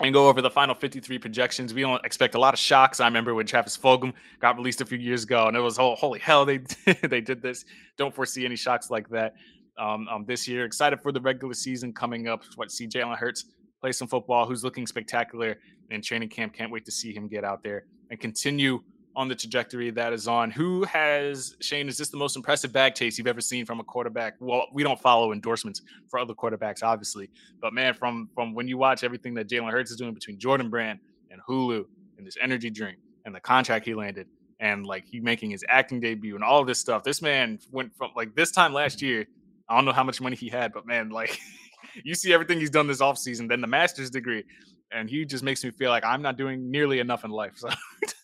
[0.00, 1.74] and go over the final 53 projections.
[1.74, 3.00] We don't expect a lot of shocks.
[3.00, 5.94] I remember when Travis Fulgham got released a few years ago, and it was oh
[5.94, 6.58] holy hell they
[7.02, 7.64] they did this.
[7.96, 9.34] Don't foresee any shocks like that
[9.78, 10.64] um, um, this year.
[10.64, 12.42] Excited for the regular season coming up.
[12.56, 13.46] What see Jalen Hurts
[13.80, 15.58] play some football, who's looking spectacular
[15.90, 16.52] in training camp.
[16.52, 18.82] Can't wait to see him get out there and continue
[19.20, 20.50] on the trajectory that is on.
[20.50, 21.88] Who has Shane?
[21.88, 24.36] Is this the most impressive bag chase you've ever seen from a quarterback?
[24.40, 27.28] Well, we don't follow endorsements for other quarterbacks, obviously,
[27.60, 30.70] but man, from from when you watch everything that Jalen Hurts is doing between Jordan
[30.70, 31.00] Brand
[31.30, 31.84] and Hulu
[32.16, 32.96] and this energy drink
[33.26, 34.26] and the contract he landed
[34.58, 37.04] and like he making his acting debut and all this stuff.
[37.04, 39.26] This man went from like this time last year.
[39.68, 41.38] I don't know how much money he had, but man, like
[42.04, 44.44] you see everything he's done this offseason, then the master's degree,
[44.92, 47.52] and he just makes me feel like I'm not doing nearly enough in life.
[47.56, 47.68] So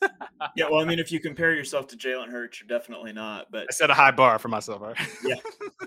[0.57, 3.51] yeah, well, I mean, if you compare yourself to Jalen Hurts, you're definitely not.
[3.51, 4.83] But I set a high bar for myself.
[4.83, 4.97] Right?
[5.25, 5.37] yeah,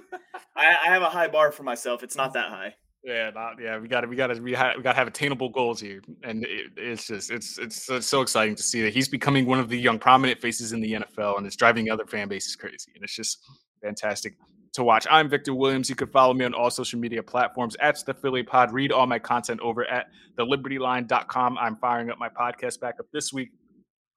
[0.56, 2.04] I, I, have a high bar for myself.
[2.04, 2.76] It's not that high.
[3.04, 3.78] Yeah, not, yeah.
[3.78, 6.02] We got to, we got to, we, ha- we got to have attainable goals here,
[6.24, 9.58] and it, it's just, it's, it's, it's so exciting to see that he's becoming one
[9.58, 12.92] of the young prominent faces in the NFL, and it's driving other fan bases crazy,
[12.96, 13.40] and it's just
[13.82, 14.36] fantastic
[14.74, 15.08] to watch.
[15.10, 15.90] I'm Victor Williams.
[15.90, 18.72] You can follow me on all social media platforms at the Philly Pod.
[18.72, 20.08] Read all my content over at
[20.38, 21.58] thelibertyline.com.
[21.58, 23.50] I'm firing up my podcast back up this week.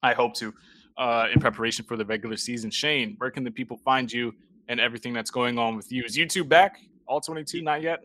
[0.02, 0.52] I hope to,
[0.98, 2.70] uh, in preparation for the regular season.
[2.70, 4.34] Shane, where can the people find you
[4.68, 6.04] and everything that's going on with you?
[6.04, 6.78] Is YouTube back?
[7.06, 7.62] All 22?
[7.62, 8.00] Not yet.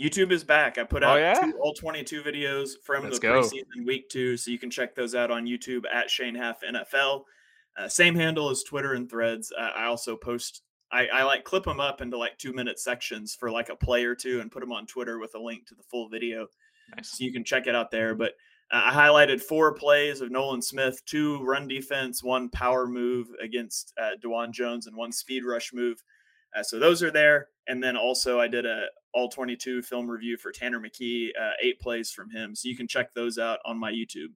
[0.00, 0.78] YouTube is back.
[0.78, 1.34] I put oh, out oh, yeah?
[1.34, 3.40] two, all 22 videos from Let's the go.
[3.40, 7.24] preseason week two, so you can check those out on YouTube at Shane Haff NFL.
[7.76, 9.52] Uh, same handle as Twitter and Threads.
[9.56, 13.34] Uh, I also post I, I like clip them up into like two minute sections
[13.34, 15.74] for like a play or two and put them on Twitter with a link to
[15.74, 16.46] the full video.
[16.96, 17.10] Nice.
[17.10, 18.14] So you can check it out there.
[18.14, 18.32] But
[18.70, 24.12] I highlighted four plays of Nolan Smith, two run defense, one power move against uh,
[24.22, 26.02] Dawand Jones, and one speed rush move.
[26.56, 27.48] Uh, so those are there.
[27.66, 31.80] And then also I did a all 22 film review for Tanner McKee, uh, eight
[31.80, 32.54] plays from him.
[32.54, 34.32] So you can check those out on my YouTube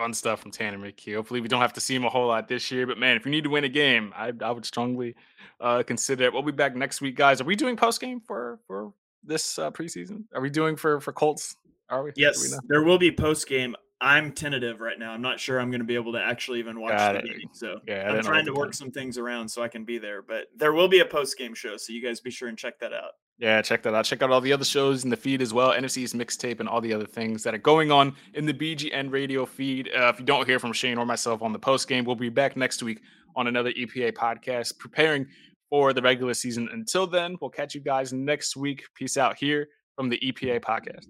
[0.00, 1.14] fun stuff from Tanner McKee.
[1.14, 2.86] Hopefully, we don't have to see him a whole lot this year.
[2.86, 5.14] But man, if you need to win a game, I, I would strongly
[5.60, 6.32] uh, consider it.
[6.32, 7.40] We'll be back next week, guys.
[7.40, 10.24] Are we doing post game for for this uh, preseason?
[10.34, 11.54] Are we doing for for Colts?
[11.90, 12.12] Are we?
[12.16, 13.76] Yes, we there will be post game.
[14.00, 15.12] I'm tentative right now.
[15.12, 17.26] I'm not sure I'm going to be able to actually even watch Got the it.
[17.26, 17.50] game.
[17.52, 20.22] So yeah, I'm trying to work some things around so I can be there.
[20.22, 22.78] But there will be a post game show, so you guys be sure and check
[22.80, 23.12] that out.
[23.40, 24.04] Yeah, check that out.
[24.04, 25.70] Check out all the other shows in the feed as well.
[25.70, 29.46] NFC's mixtape and all the other things that are going on in the BGN radio
[29.46, 29.88] feed.
[29.96, 32.28] Uh, if you don't hear from Shane or myself on the post game, we'll be
[32.28, 33.00] back next week
[33.34, 35.26] on another EPA podcast preparing
[35.70, 36.68] for the regular season.
[36.70, 38.84] Until then, we'll catch you guys next week.
[38.94, 41.06] Peace out here from the EPA podcast.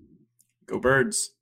[0.67, 1.33] Go Birds.